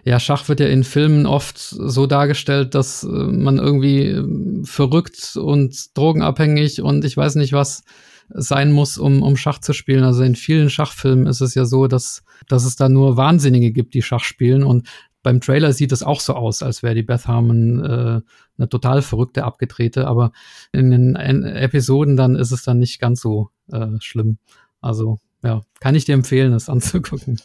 [0.04, 5.36] ja, Schach wird ja in Filmen oft so dargestellt, dass äh, man irgendwie äh, verrückt
[5.36, 7.84] und drogenabhängig und ich weiß nicht was
[8.30, 10.04] sein muss, um, um Schach zu spielen.
[10.04, 13.94] Also in vielen Schachfilmen ist es ja so, dass, dass es da nur Wahnsinnige gibt,
[13.94, 14.64] die Schach spielen.
[14.64, 14.88] Und
[15.24, 18.22] beim Trailer sieht es auch so aus, als wäre die Beth Harmon äh,
[18.58, 20.08] eine total verrückte, abgedrehte.
[20.08, 20.32] Aber
[20.72, 24.38] in den Episoden dann ist es dann nicht ganz so äh, schlimm.
[24.82, 27.40] Also ja, kann ich dir empfehlen, es anzugucken.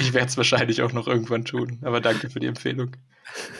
[0.00, 2.96] Ich werde es wahrscheinlich auch noch irgendwann tun, aber danke für die Empfehlung.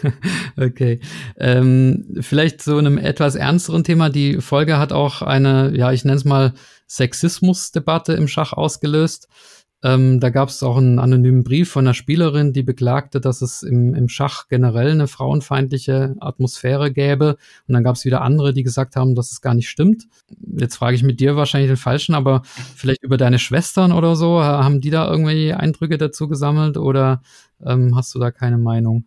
[0.56, 0.98] okay.
[1.38, 4.10] Ähm, vielleicht so einem etwas ernsteren Thema.
[4.10, 6.54] Die Folge hat auch eine, ja, ich nenne es mal
[6.88, 9.28] Sexismusdebatte im Schach ausgelöst.
[9.84, 13.62] Ähm, da gab es auch einen anonymen Brief von einer Spielerin, die beklagte, dass es
[13.62, 17.36] im, im Schach generell eine frauenfeindliche Atmosphäre gäbe.
[17.68, 20.06] Und dann gab es wieder andere, die gesagt haben, dass es gar nicht stimmt.
[20.56, 22.40] Jetzt frage ich mit dir wahrscheinlich den Falschen, aber
[22.74, 24.42] vielleicht über deine Schwestern oder so.
[24.42, 27.20] Haben die da irgendwelche Eindrücke dazu gesammelt oder
[27.62, 29.04] ähm, hast du da keine Meinung?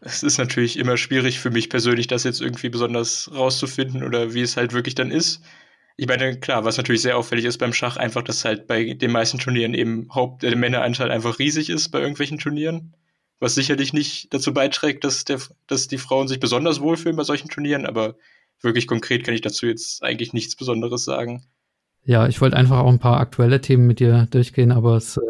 [0.00, 4.40] Es ist natürlich immer schwierig für mich persönlich, das jetzt irgendwie besonders rauszufinden oder wie
[4.40, 5.42] es halt wirklich dann ist.
[5.98, 9.12] Ich meine, klar, was natürlich sehr auffällig ist beim Schach, einfach, dass halt bei den
[9.12, 12.94] meisten Turnieren eben Haupt der Männeranteil einfach riesig ist bei irgendwelchen Turnieren.
[13.38, 17.48] Was sicherlich nicht dazu beiträgt, dass, der, dass die Frauen sich besonders wohlfühlen bei solchen
[17.48, 18.16] Turnieren, aber
[18.62, 21.46] wirklich konkret kann ich dazu jetzt eigentlich nichts Besonderes sagen.
[22.04, 25.20] Ja, ich wollte einfach auch ein paar aktuelle Themen mit dir durchgehen, aber es, äh,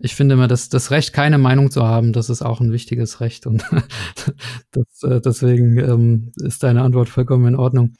[0.00, 3.20] ich finde immer, dass das Recht, keine Meinung zu haben, das ist auch ein wichtiges
[3.20, 3.62] Recht und
[4.70, 7.94] das, äh, deswegen ähm, ist deine Antwort vollkommen in Ordnung.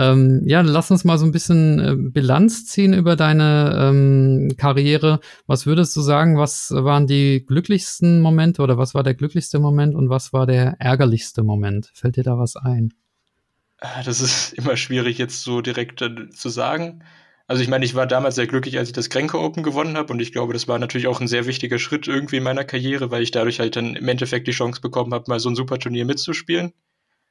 [0.00, 5.20] Ähm, ja, lass uns mal so ein bisschen äh, Bilanz ziehen über deine ähm, Karriere.
[5.46, 9.94] Was würdest du sagen, was waren die glücklichsten Momente oder was war der glücklichste Moment
[9.94, 11.90] und was war der ärgerlichste Moment?
[11.92, 12.94] Fällt dir da was ein?
[13.78, 17.04] Ah, das ist immer schwierig jetzt so direkt äh, zu sagen.
[17.46, 20.14] Also ich meine, ich war damals sehr glücklich, als ich das Kränke Open gewonnen habe
[20.14, 23.10] und ich glaube, das war natürlich auch ein sehr wichtiger Schritt irgendwie in meiner Karriere,
[23.10, 25.78] weil ich dadurch halt dann im Endeffekt die Chance bekommen habe, mal so ein super
[25.78, 26.72] Turnier mitzuspielen.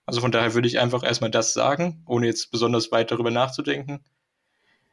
[0.06, 4.04] Also von daher würde ich einfach erstmal das sagen, ohne jetzt besonders weit darüber nachzudenken.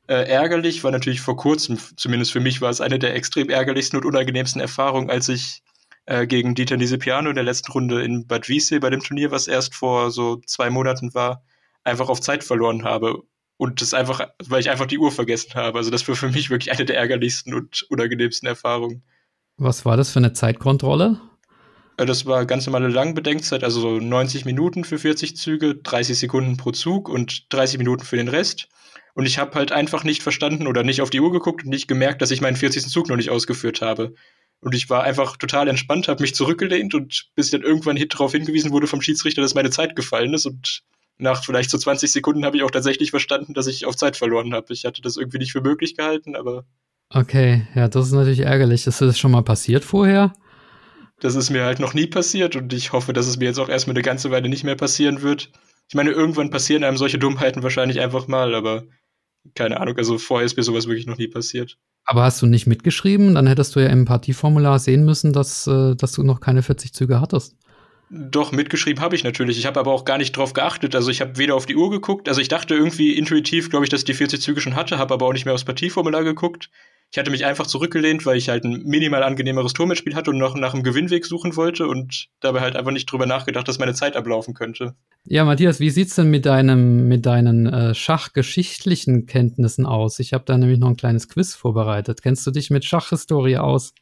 [0.08, 3.98] Äh, ärgerlich war natürlich vor kurzem, zumindest für mich war es eine der extrem ärgerlichsten
[3.98, 5.62] und unangenehmsten Erfahrungen, als ich
[6.06, 9.48] äh, gegen Dieter Nisipiano in der letzten Runde in Bad Wiessee bei dem Turnier, was
[9.48, 11.42] erst vor so zwei Monaten war,
[11.82, 13.22] einfach auf Zeit verloren habe.
[13.56, 15.78] Und das einfach, weil ich einfach die Uhr vergessen habe.
[15.78, 19.02] Also das war für mich wirklich eine der ärgerlichsten und unangenehmsten Erfahrungen.
[19.56, 21.20] Was war das für eine Zeitkontrolle?
[21.96, 26.56] Äh, das war ganz normale Langbedenkzeit, also so 90 Minuten für 40 Züge, 30 Sekunden
[26.56, 28.68] pro Zug und 30 Minuten für den Rest.
[29.14, 31.88] Und ich habe halt einfach nicht verstanden oder nicht auf die Uhr geguckt und nicht
[31.88, 32.86] gemerkt, dass ich meinen 40.
[32.88, 34.14] Zug noch nicht ausgeführt habe.
[34.60, 38.72] Und ich war einfach total entspannt, habe mich zurückgelehnt und bis dann irgendwann darauf hingewiesen
[38.72, 40.46] wurde vom Schiedsrichter, dass meine Zeit gefallen ist.
[40.46, 40.82] Und
[41.18, 44.52] nach vielleicht so 20 Sekunden habe ich auch tatsächlich verstanden, dass ich auf Zeit verloren
[44.52, 44.72] habe.
[44.72, 46.64] Ich hatte das irgendwie nicht für möglich gehalten, aber.
[47.10, 48.86] Okay, ja, das ist natürlich ärgerlich.
[48.86, 50.32] Ist das schon mal passiert vorher?
[51.20, 53.68] Das ist mir halt noch nie passiert und ich hoffe, dass es mir jetzt auch
[53.68, 55.50] erstmal eine ganze Weile nicht mehr passieren wird.
[55.88, 58.84] Ich meine, irgendwann passieren einem solche Dummheiten wahrscheinlich einfach mal, aber
[59.54, 61.78] keine Ahnung, also vorher ist mir sowas wirklich noch nie passiert.
[62.04, 63.34] Aber hast du nicht mitgeschrieben?
[63.34, 66.92] Dann hättest du ja im Partieformular sehen müssen, dass, äh, dass du noch keine 40
[66.92, 67.56] Züge hattest.
[68.08, 69.58] Doch, mitgeschrieben habe ich natürlich.
[69.58, 70.94] Ich habe aber auch gar nicht drauf geachtet.
[70.94, 73.90] Also ich habe weder auf die Uhr geguckt, also ich dachte irgendwie intuitiv, glaube ich,
[73.90, 76.70] dass ich die 40 Züge schon hatte, habe aber auch nicht mehr aufs Partieformular geguckt.
[77.12, 80.54] Ich hatte mich einfach zurückgelehnt, weil ich halt ein minimal angenehmeres Tormitspiel hatte und noch
[80.54, 84.16] nach einem Gewinnweg suchen wollte und dabei halt einfach nicht drüber nachgedacht, dass meine Zeit
[84.16, 84.94] ablaufen könnte.
[85.24, 90.18] Ja, Matthias, wie sieht's denn mit deinem, mit deinen äh, schachgeschichtlichen Kenntnissen aus?
[90.18, 92.22] Ich habe da nämlich noch ein kleines Quiz vorbereitet.
[92.22, 93.94] Kennst du dich mit Schachhistorie aus?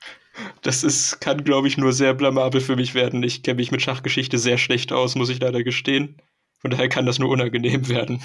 [0.63, 3.23] Das ist, kann, glaube ich, nur sehr blamabel für mich werden.
[3.23, 6.17] Ich kenne mich mit Schachgeschichte sehr schlecht aus, muss ich leider gestehen.
[6.59, 8.21] Von daher kann das nur unangenehm werden.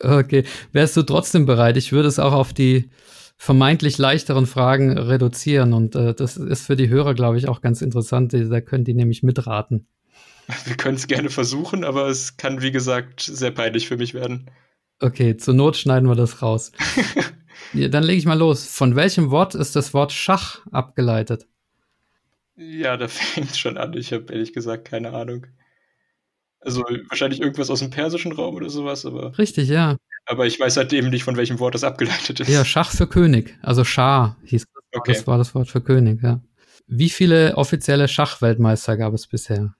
[0.00, 0.44] Okay.
[0.72, 1.76] Wärst du trotzdem bereit?
[1.76, 2.90] Ich würde es auch auf die
[3.38, 7.80] vermeintlich leichteren Fragen reduzieren und äh, das ist für die Hörer, glaube ich, auch ganz
[7.80, 8.34] interessant.
[8.34, 9.86] Da können die nämlich mitraten.
[10.64, 14.50] Wir können es gerne versuchen, aber es kann, wie gesagt, sehr peinlich für mich werden.
[15.00, 16.72] Okay, zur Not schneiden wir das raus.
[17.72, 18.66] ja, dann lege ich mal los.
[18.66, 21.46] Von welchem Wort ist das Wort Schach abgeleitet?
[22.56, 23.92] Ja, da fängt es schon an.
[23.94, 25.46] Ich habe ehrlich gesagt keine Ahnung.
[26.60, 29.38] Also wahrscheinlich irgendwas aus dem persischen Raum oder sowas, aber.
[29.38, 29.96] Richtig, ja.
[30.28, 32.48] Aber ich weiß halt eben nicht, von welchem Wort das abgeleitet ist.
[32.48, 33.58] Ja, Schach für König.
[33.62, 34.84] Also Schah hieß das.
[34.92, 35.12] Okay.
[35.14, 36.42] Das war das Wort für König, ja.
[36.86, 39.74] Wie viele offizielle Schachweltmeister gab es bisher?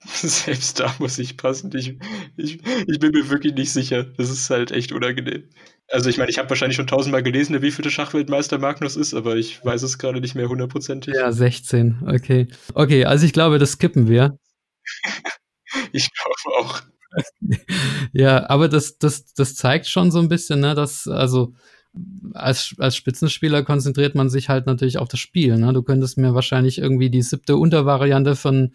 [0.04, 1.70] Selbst da muss ich passen.
[1.74, 1.98] Ich,
[2.36, 4.04] ich, ich bin mir wirklich nicht sicher.
[4.04, 5.44] Das ist halt echt unangenehm.
[5.90, 9.36] Also ich meine, ich habe wahrscheinlich schon tausendmal gelesen, wie viele Schachweltmeister Magnus ist, aber
[9.36, 11.14] ich weiß es gerade nicht mehr hundertprozentig.
[11.14, 12.02] Ja, 16.
[12.06, 12.48] Okay.
[12.74, 14.38] Okay, also ich glaube, das skippen wir.
[15.92, 16.82] ich glaube auch.
[18.12, 21.54] ja, aber das, das, das zeigt schon so ein bisschen, ne, dass, also
[22.34, 25.56] als, als Spitzenspieler konzentriert man sich halt natürlich auf das Spiel.
[25.56, 25.72] Ne?
[25.72, 28.72] Du könntest mir wahrscheinlich irgendwie die siebte Untervariante von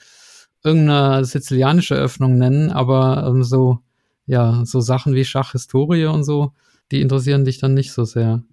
[0.63, 3.79] irgendeiner sizilianische Öffnung nennen, aber ähm, so,
[4.25, 6.53] ja, so Sachen wie Schachhistorie und so,
[6.91, 8.43] die interessieren dich dann nicht so sehr.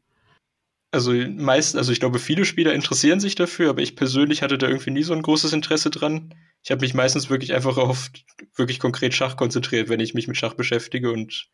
[0.93, 4.67] Also meist, also ich glaube, viele Spieler interessieren sich dafür, aber ich persönlich hatte da
[4.67, 6.35] irgendwie nie so ein großes Interesse dran.
[6.63, 8.11] Ich habe mich meistens wirklich einfach auf
[8.57, 11.49] wirklich konkret Schach konzentriert, wenn ich mich mit Schach beschäftige und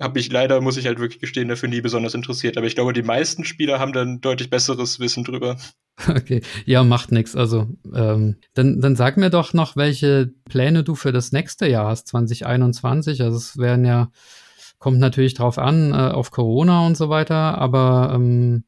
[0.00, 2.56] habe mich leider, muss ich halt wirklich gestehen, dafür nie besonders interessiert.
[2.56, 5.56] Aber ich glaube, die meisten Spieler haben dann deutlich besseres Wissen drüber.
[6.08, 7.36] Okay, ja, macht nichts.
[7.36, 11.86] Also, ähm, dann, dann sag mir doch noch, welche Pläne du für das nächste Jahr
[11.86, 13.20] hast, 2021.
[13.20, 14.10] Also, es werden ja,
[14.78, 18.64] kommt natürlich drauf an, äh, auf Corona und so weiter, aber ähm,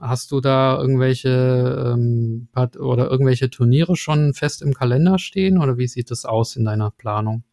[0.00, 5.88] hast du da irgendwelche ähm, oder irgendwelche Turniere schon fest im Kalender stehen oder wie
[5.88, 7.44] sieht das aus in deiner Planung?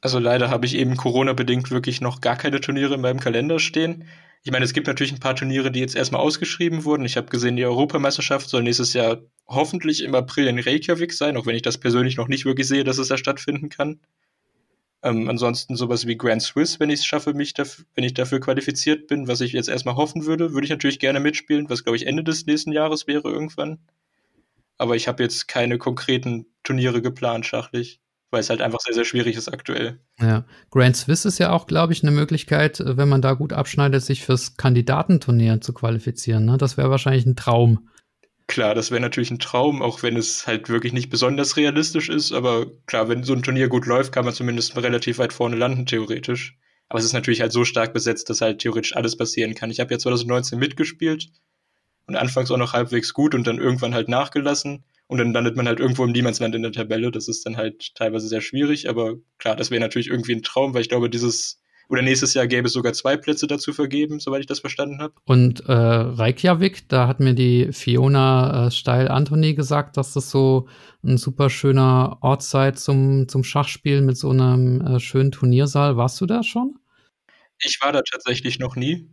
[0.00, 4.04] Also leider habe ich eben Corona-bedingt wirklich noch gar keine Turniere in meinem Kalender stehen.
[4.44, 7.04] Ich meine, es gibt natürlich ein paar Turniere, die jetzt erstmal ausgeschrieben wurden.
[7.04, 11.46] Ich habe gesehen, die Europameisterschaft soll nächstes Jahr hoffentlich im April in Reykjavik sein, auch
[11.46, 14.00] wenn ich das persönlich noch nicht wirklich sehe, dass es da stattfinden kann.
[15.02, 18.40] Ähm, ansonsten sowas wie Grand Swiss, wenn ich es schaffe, mich dafür, wenn ich dafür
[18.40, 21.96] qualifiziert bin, was ich jetzt erstmal hoffen würde, würde ich natürlich gerne mitspielen, was glaube
[21.96, 23.78] ich Ende des nächsten Jahres wäre irgendwann.
[24.76, 29.04] Aber ich habe jetzt keine konkreten Turniere geplant, schachlich weil es halt einfach sehr, sehr
[29.04, 29.98] schwierig ist aktuell.
[30.20, 33.52] Ja, Grand Swiss ist ja auch, glaube ich, eine Möglichkeit, äh, wenn man da gut
[33.52, 36.44] abschneidet, sich fürs Kandidatenturnier zu qualifizieren.
[36.44, 36.58] Ne?
[36.58, 37.88] Das wäre wahrscheinlich ein Traum.
[38.48, 42.32] Klar, das wäre natürlich ein Traum, auch wenn es halt wirklich nicht besonders realistisch ist.
[42.32, 45.84] Aber klar, wenn so ein Turnier gut läuft, kann man zumindest relativ weit vorne landen,
[45.86, 46.56] theoretisch.
[46.88, 49.70] Aber es ist natürlich halt so stark besetzt, dass halt theoretisch alles passieren kann.
[49.70, 51.28] Ich habe ja 2019 mitgespielt
[52.06, 54.84] und anfangs auch noch halbwegs gut und dann irgendwann halt nachgelassen.
[55.08, 57.10] Und dann landet man halt irgendwo im Niemandsland in der Tabelle.
[57.12, 60.74] Das ist dann halt teilweise sehr schwierig, aber klar, das wäre natürlich irgendwie ein Traum,
[60.74, 61.57] weil ich glaube, dieses
[61.88, 65.14] oder nächstes Jahr gäbe es sogar zwei Plätze dazu vergeben, soweit ich das verstanden habe.
[65.24, 70.68] Und äh, Reykjavik, da hat mir die Fiona äh, Steil-Anthony gesagt, dass das so
[71.02, 75.96] ein super schöner Ort sei zum, zum Schachspielen mit so einem äh, schönen Turniersaal.
[75.96, 76.78] Warst du da schon?
[77.60, 79.08] Ich war da tatsächlich noch nie.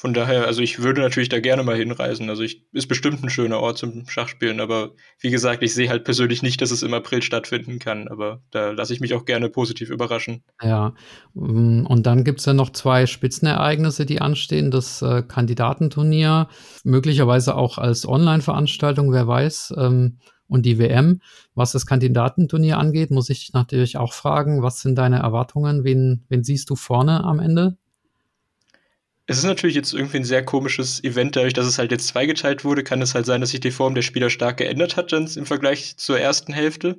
[0.00, 2.30] Von daher, also ich würde natürlich da gerne mal hinreisen.
[2.30, 6.04] Also ich, ist bestimmt ein schöner Ort zum Schachspielen, aber wie gesagt, ich sehe halt
[6.04, 8.08] persönlich nicht, dass es im April stattfinden kann.
[8.08, 10.42] Aber da lasse ich mich auch gerne positiv überraschen.
[10.62, 10.94] Ja,
[11.34, 14.70] mm, und dann gibt es ja noch zwei Spitzenereignisse, die anstehen.
[14.70, 16.48] Das äh, Kandidatenturnier,
[16.82, 19.74] möglicherweise auch als Online-Veranstaltung, wer weiß.
[19.76, 20.16] Ähm,
[20.48, 21.20] und die WM.
[21.54, 25.84] Was das Kandidatenturnier angeht, muss ich natürlich auch fragen, was sind deine Erwartungen?
[25.84, 27.76] Wen, wen siehst du vorne am Ende?
[29.30, 32.64] Es ist natürlich jetzt irgendwie ein sehr komisches Event, dadurch, dass es halt jetzt zweigeteilt
[32.64, 35.46] wurde, kann es halt sein, dass sich die Form der Spieler stark geändert hat im
[35.46, 36.98] Vergleich zur ersten Hälfte.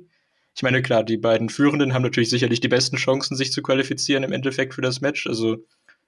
[0.56, 4.22] Ich meine, klar, die beiden Führenden haben natürlich sicherlich die besten Chancen, sich zu qualifizieren
[4.22, 5.26] im Endeffekt für das Match.
[5.26, 5.58] Also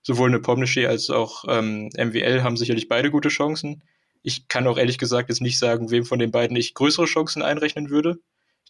[0.00, 3.82] sowohl eine Pomnishi als auch ähm, MWL haben sicherlich beide gute Chancen.
[4.22, 7.42] Ich kann auch ehrlich gesagt jetzt nicht sagen, wem von den beiden ich größere Chancen
[7.42, 8.18] einrechnen würde.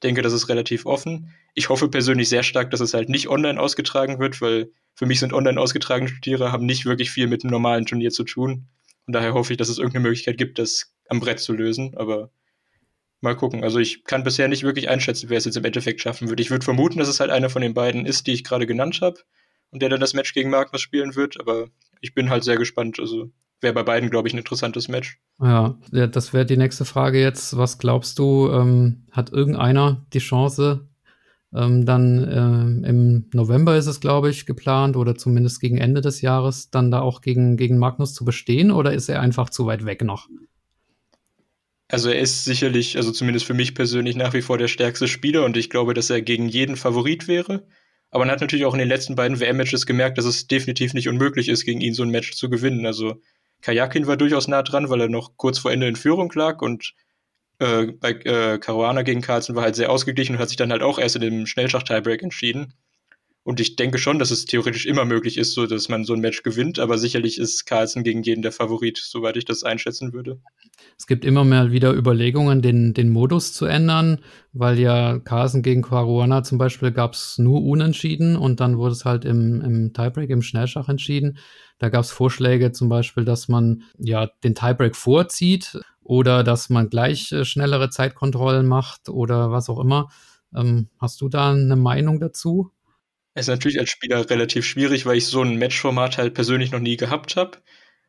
[0.04, 1.32] Ich denke, das ist relativ offen.
[1.54, 5.18] Ich hoffe persönlich sehr stark, dass es halt nicht online ausgetragen wird, weil für mich
[5.18, 8.68] sind online ausgetragene Turniere haben nicht wirklich viel mit einem normalen Turnier zu tun.
[9.06, 11.96] Und daher hoffe ich, dass es irgendeine Möglichkeit gibt, das am Brett zu lösen.
[11.96, 12.30] Aber
[13.22, 13.64] mal gucken.
[13.64, 16.38] Also ich kann bisher nicht wirklich einschätzen, wer es jetzt im Endeffekt schaffen wird.
[16.38, 19.00] Ich würde vermuten, dass es halt einer von den beiden ist, die ich gerade genannt
[19.00, 19.20] habe
[19.70, 21.40] und der dann das Match gegen Magnus spielen wird.
[21.40, 21.68] Aber
[22.02, 23.00] ich bin halt sehr gespannt.
[23.00, 23.30] Also
[23.64, 25.18] wäre bei beiden, glaube ich, ein interessantes Match.
[25.40, 27.56] Ja, das wäre die nächste Frage jetzt.
[27.56, 30.88] Was glaubst du, ähm, hat irgendeiner die Chance,
[31.54, 36.20] ähm, dann äh, im November ist es, glaube ich, geplant oder zumindest gegen Ende des
[36.20, 39.84] Jahres dann da auch gegen, gegen Magnus zu bestehen oder ist er einfach zu weit
[39.84, 40.28] weg noch?
[41.88, 45.44] Also er ist sicherlich, also zumindest für mich persönlich nach wie vor der stärkste Spieler
[45.44, 47.66] und ich glaube, dass er gegen jeden Favorit wäre.
[48.10, 51.08] Aber man hat natürlich auch in den letzten beiden WM-Matches gemerkt, dass es definitiv nicht
[51.08, 52.86] unmöglich ist, gegen ihn so ein Match zu gewinnen.
[52.86, 53.20] Also
[53.64, 56.94] Kajakin war durchaus nah dran, weil er noch kurz vor Ende in Führung lag und
[57.60, 60.82] äh, bei äh, Caruana gegen Carlsen war halt sehr ausgeglichen und hat sich dann halt
[60.82, 62.74] auch erst in dem Schnellschach-Tiebreak entschieden.
[63.44, 66.20] Und ich denke schon, dass es theoretisch immer möglich ist, so dass man so ein
[66.20, 70.40] Match gewinnt, aber sicherlich ist Carlsen gegen jeden der Favorit, soweit ich das einschätzen würde.
[70.98, 74.20] Es gibt immer mal wieder Überlegungen, den, den Modus zu ändern,
[74.54, 79.04] weil ja Carlsen gegen Caruana zum Beispiel gab es nur unentschieden und dann wurde es
[79.04, 81.36] halt im, im Tiebreak, im Schnellschach entschieden.
[81.78, 86.88] Da gab es Vorschläge zum Beispiel, dass man ja den Tiebreak vorzieht oder dass man
[86.88, 90.08] gleich äh, schnellere Zeitkontrollen macht oder was auch immer.
[90.54, 92.70] Ähm, hast du da eine Meinung dazu?
[93.34, 96.80] Es ist natürlich als Spieler relativ schwierig, weil ich so ein Matchformat halt persönlich noch
[96.80, 97.58] nie gehabt habe.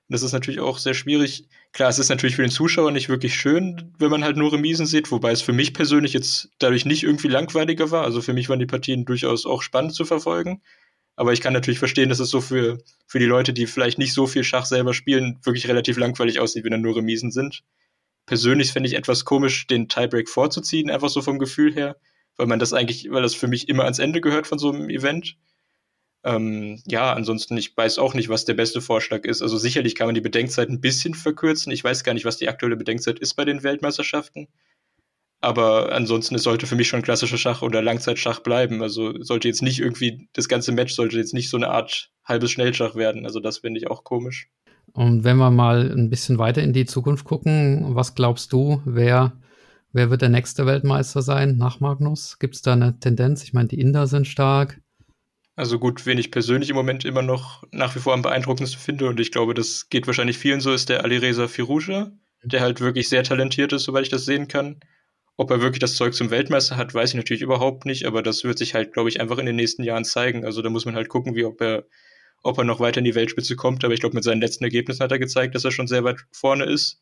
[0.07, 1.47] Das ist natürlich auch sehr schwierig.
[1.73, 4.85] Klar, es ist natürlich für den Zuschauer nicht wirklich schön, wenn man halt nur Remisen
[4.85, 8.03] sieht, wobei es für mich persönlich jetzt dadurch nicht irgendwie langweiliger war.
[8.03, 10.61] Also für mich waren die Partien durchaus auch spannend zu verfolgen.
[11.15, 14.13] Aber ich kann natürlich verstehen, dass es so für, für die Leute, die vielleicht nicht
[14.13, 17.63] so viel Schach selber spielen, wirklich relativ langweilig aussieht, wenn dann nur Remisen sind.
[18.27, 21.95] Persönlich fände ich etwas komisch, den Tiebreak vorzuziehen, einfach so vom Gefühl her
[22.37, 24.89] weil man das eigentlich, weil das für mich immer ans Ende gehört von so einem
[24.89, 25.37] Event.
[26.23, 29.41] Ähm, ja, ansonsten, ich weiß auch nicht, was der beste Vorschlag ist.
[29.41, 31.71] Also sicherlich kann man die Bedenkzeit ein bisschen verkürzen.
[31.71, 34.47] Ich weiß gar nicht, was die aktuelle Bedenkzeit ist bei den Weltmeisterschaften.
[35.41, 38.81] Aber ansonsten, es sollte für mich schon klassischer Schach oder Langzeitschach bleiben.
[38.81, 42.49] Also sollte jetzt nicht irgendwie, das ganze Match sollte jetzt nicht so eine Art halbes
[42.49, 43.25] Schnellschach werden.
[43.25, 44.49] Also das finde ich auch komisch.
[44.93, 49.33] Und wenn wir mal ein bisschen weiter in die Zukunft gucken, was glaubst du, wer
[49.95, 52.37] Wer wird der nächste Weltmeister sein nach Magnus?
[52.37, 53.43] Gibt es da eine Tendenz?
[53.43, 54.81] Ich meine, die Inder sind stark.
[55.55, 59.07] Also gut, wen ich persönlich im Moment immer noch nach wie vor am beeindruckendsten finde,
[59.07, 62.11] und ich glaube, das geht wahrscheinlich vielen so, ist der Alireza Firuja,
[62.43, 64.81] der halt wirklich sehr talentiert ist, soweit ich das sehen kann.
[65.37, 68.43] Ob er wirklich das Zeug zum Weltmeister hat, weiß ich natürlich überhaupt nicht, aber das
[68.43, 70.43] wird sich halt, glaube ich, einfach in den nächsten Jahren zeigen.
[70.43, 71.85] Also da muss man halt gucken, wie ob er,
[72.43, 73.85] ob er noch weiter in die Weltspitze kommt.
[73.85, 76.17] Aber ich glaube, mit seinen letzten Ergebnissen hat er gezeigt, dass er schon sehr weit
[76.33, 77.01] vorne ist.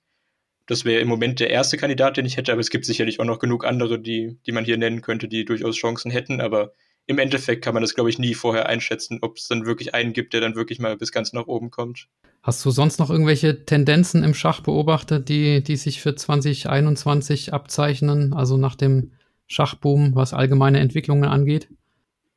[0.66, 3.26] Das wäre im Moment der erste Kandidat, den ich hätte, aber es gibt sicherlich auch
[3.26, 6.40] noch genug andere, die, die man hier nennen könnte, die durchaus Chancen hätten.
[6.40, 6.74] Aber
[7.06, 10.14] im Endeffekt kann man das, glaube ich, nie vorher einschätzen, ob es dann wirklich einen
[10.14, 12.08] gibt, der dann wirklich mal bis ganz nach oben kommt.
[12.42, 18.34] Hast du sonst noch irgendwelche Tendenzen im Schach beobachtet, die, die sich für 2021 abzeichnen,
[18.34, 19.12] also nach dem
[19.48, 21.68] Schachboom, was allgemeine Entwicklungen angeht?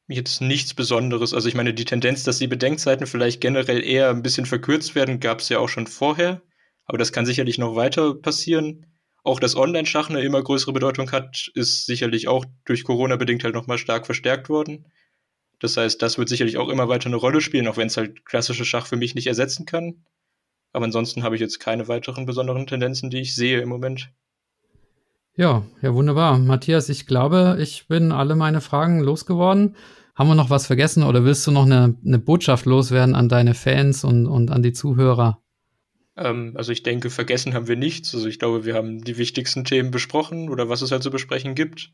[0.09, 1.35] Jetzt nichts Besonderes.
[1.35, 5.19] Also ich meine, die Tendenz, dass die Bedenkzeiten vielleicht generell eher ein bisschen verkürzt werden,
[5.19, 6.43] gab es ja auch schon vorher.
[6.87, 8.87] Aber das kann sicherlich noch weiter passieren.
[9.23, 13.55] Auch dass Online-Schach eine immer größere Bedeutung hat, ist sicherlich auch durch Corona bedingt halt
[13.55, 14.87] nochmal stark verstärkt worden.
[15.59, 18.25] Das heißt, das wird sicherlich auch immer weiter eine Rolle spielen, auch wenn es halt
[18.25, 20.05] klassische Schach für mich nicht ersetzen kann.
[20.73, 24.11] Aber ansonsten habe ich jetzt keine weiteren besonderen Tendenzen, die ich sehe im Moment.
[25.35, 26.39] Ja, ja, wunderbar.
[26.39, 29.77] Matthias, ich glaube, ich bin alle meine Fragen losgeworden.
[30.15, 33.55] Haben wir noch was vergessen oder willst du noch eine, eine Botschaft loswerden an deine
[33.55, 35.43] Fans und, und an die Zuhörer?
[36.17, 38.15] Ähm, also ich denke, vergessen haben wir nichts.
[38.15, 41.55] Also ich glaube, wir haben die wichtigsten Themen besprochen oder was es halt zu besprechen
[41.55, 41.93] gibt.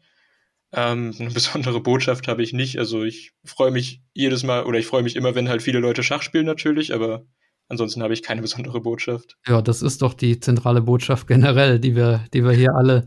[0.73, 2.79] Ähm, eine besondere Botschaft habe ich nicht.
[2.79, 6.03] Also ich freue mich jedes Mal oder ich freue mich immer, wenn halt viele Leute
[6.03, 7.27] Schach spielen natürlich, aber
[7.73, 9.39] Ansonsten habe ich keine besondere Botschaft.
[9.49, 13.07] Ja, das ist doch die zentrale Botschaft generell, die wir, die wir hier alle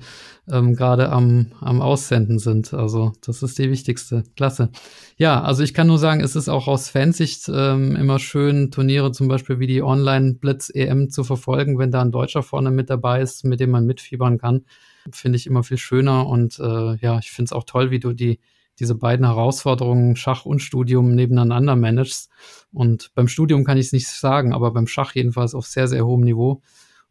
[0.52, 2.74] ähm, gerade am, am Aussenden sind.
[2.74, 4.24] Also das ist die wichtigste.
[4.36, 4.72] Klasse.
[5.18, 9.12] Ja, also ich kann nur sagen, es ist auch aus Fansicht ähm, immer schön, Turniere
[9.12, 13.46] zum Beispiel wie die Online-Blitz-EM zu verfolgen, wenn da ein Deutscher vorne mit dabei ist,
[13.46, 14.66] mit dem man mitfiebern kann.
[15.12, 18.14] Finde ich immer viel schöner und äh, ja, ich finde es auch toll, wie du
[18.14, 18.40] die
[18.80, 22.30] diese beiden Herausforderungen, Schach und Studium, nebeneinander managst.
[22.72, 26.06] Und beim Studium kann ich es nicht sagen, aber beim Schach jedenfalls auf sehr, sehr
[26.06, 26.62] hohem Niveau.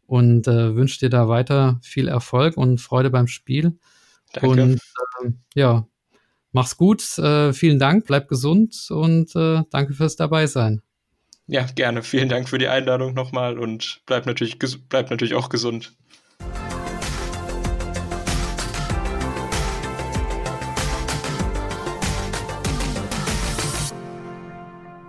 [0.07, 3.77] Und äh, wünsche dir da weiter viel Erfolg und Freude beim Spiel.
[4.33, 4.49] Danke.
[4.49, 4.73] Und
[5.23, 5.87] äh, ja,
[6.51, 7.17] mach's gut.
[7.17, 10.81] Äh, vielen Dank, bleib gesund und äh, danke fürs Dabeisein.
[11.47, 12.01] Ja, gerne.
[12.03, 14.57] Vielen Dank für die Einladung nochmal und bleib natürlich,
[14.89, 15.93] bleib natürlich auch gesund.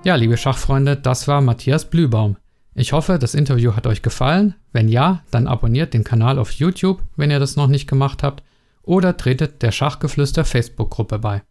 [0.06, 2.36] Ja, liebe Schachfreunde, das war Matthias Blübaum.
[2.76, 4.54] Ich hoffe, das Interview hat euch gefallen.
[4.70, 8.44] Wenn ja, dann abonniert den Kanal auf YouTube, wenn ihr das noch nicht gemacht habt,
[8.82, 11.42] oder tretet der Schachgeflüster Facebook-Gruppe bei.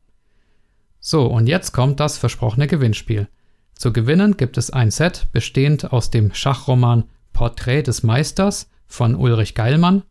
[1.01, 3.27] So, und jetzt kommt das versprochene Gewinnspiel.
[3.73, 7.03] Zu gewinnen gibt es ein Set bestehend aus dem Schachroman
[7.33, 10.03] Porträt des Meisters von Ulrich Geilmann,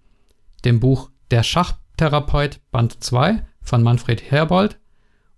[0.66, 4.78] dem Buch Der Schachtherapeut Band 2 von Manfred Herbold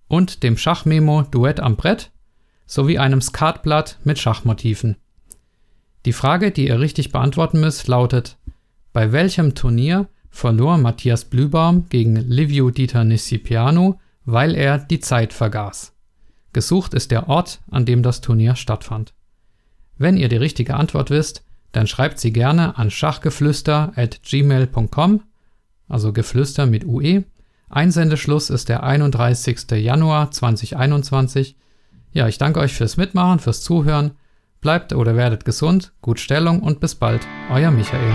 [0.08, 2.10] und dem Schachmemo Duett am Brett
[2.66, 4.96] sowie einem Skatblatt mit Schachmotiven.
[6.04, 8.36] Die Frage, die ihr richtig beantworten müsst, lautet:
[8.92, 15.92] Bei welchem Turnier verlor Matthias Blübaum gegen Livio Dieter Niscipiano, weil er die Zeit vergaß?
[16.52, 19.14] Gesucht ist der Ort, an dem das Turnier stattfand.
[19.98, 21.42] Wenn ihr die richtige Antwort wisst,
[21.72, 25.22] dann schreibt sie gerne an schachgeflüster at gmail.com,
[25.88, 27.24] also Geflüster mit UE.
[27.68, 29.70] Einsendeschluss ist der 31.
[29.72, 31.56] Januar 2021.
[32.16, 34.12] Ja, ich danke euch fürs Mitmachen, fürs Zuhören.
[34.62, 37.20] Bleibt oder werdet gesund, gut Stellung und bis bald.
[37.50, 38.10] Euer Michael.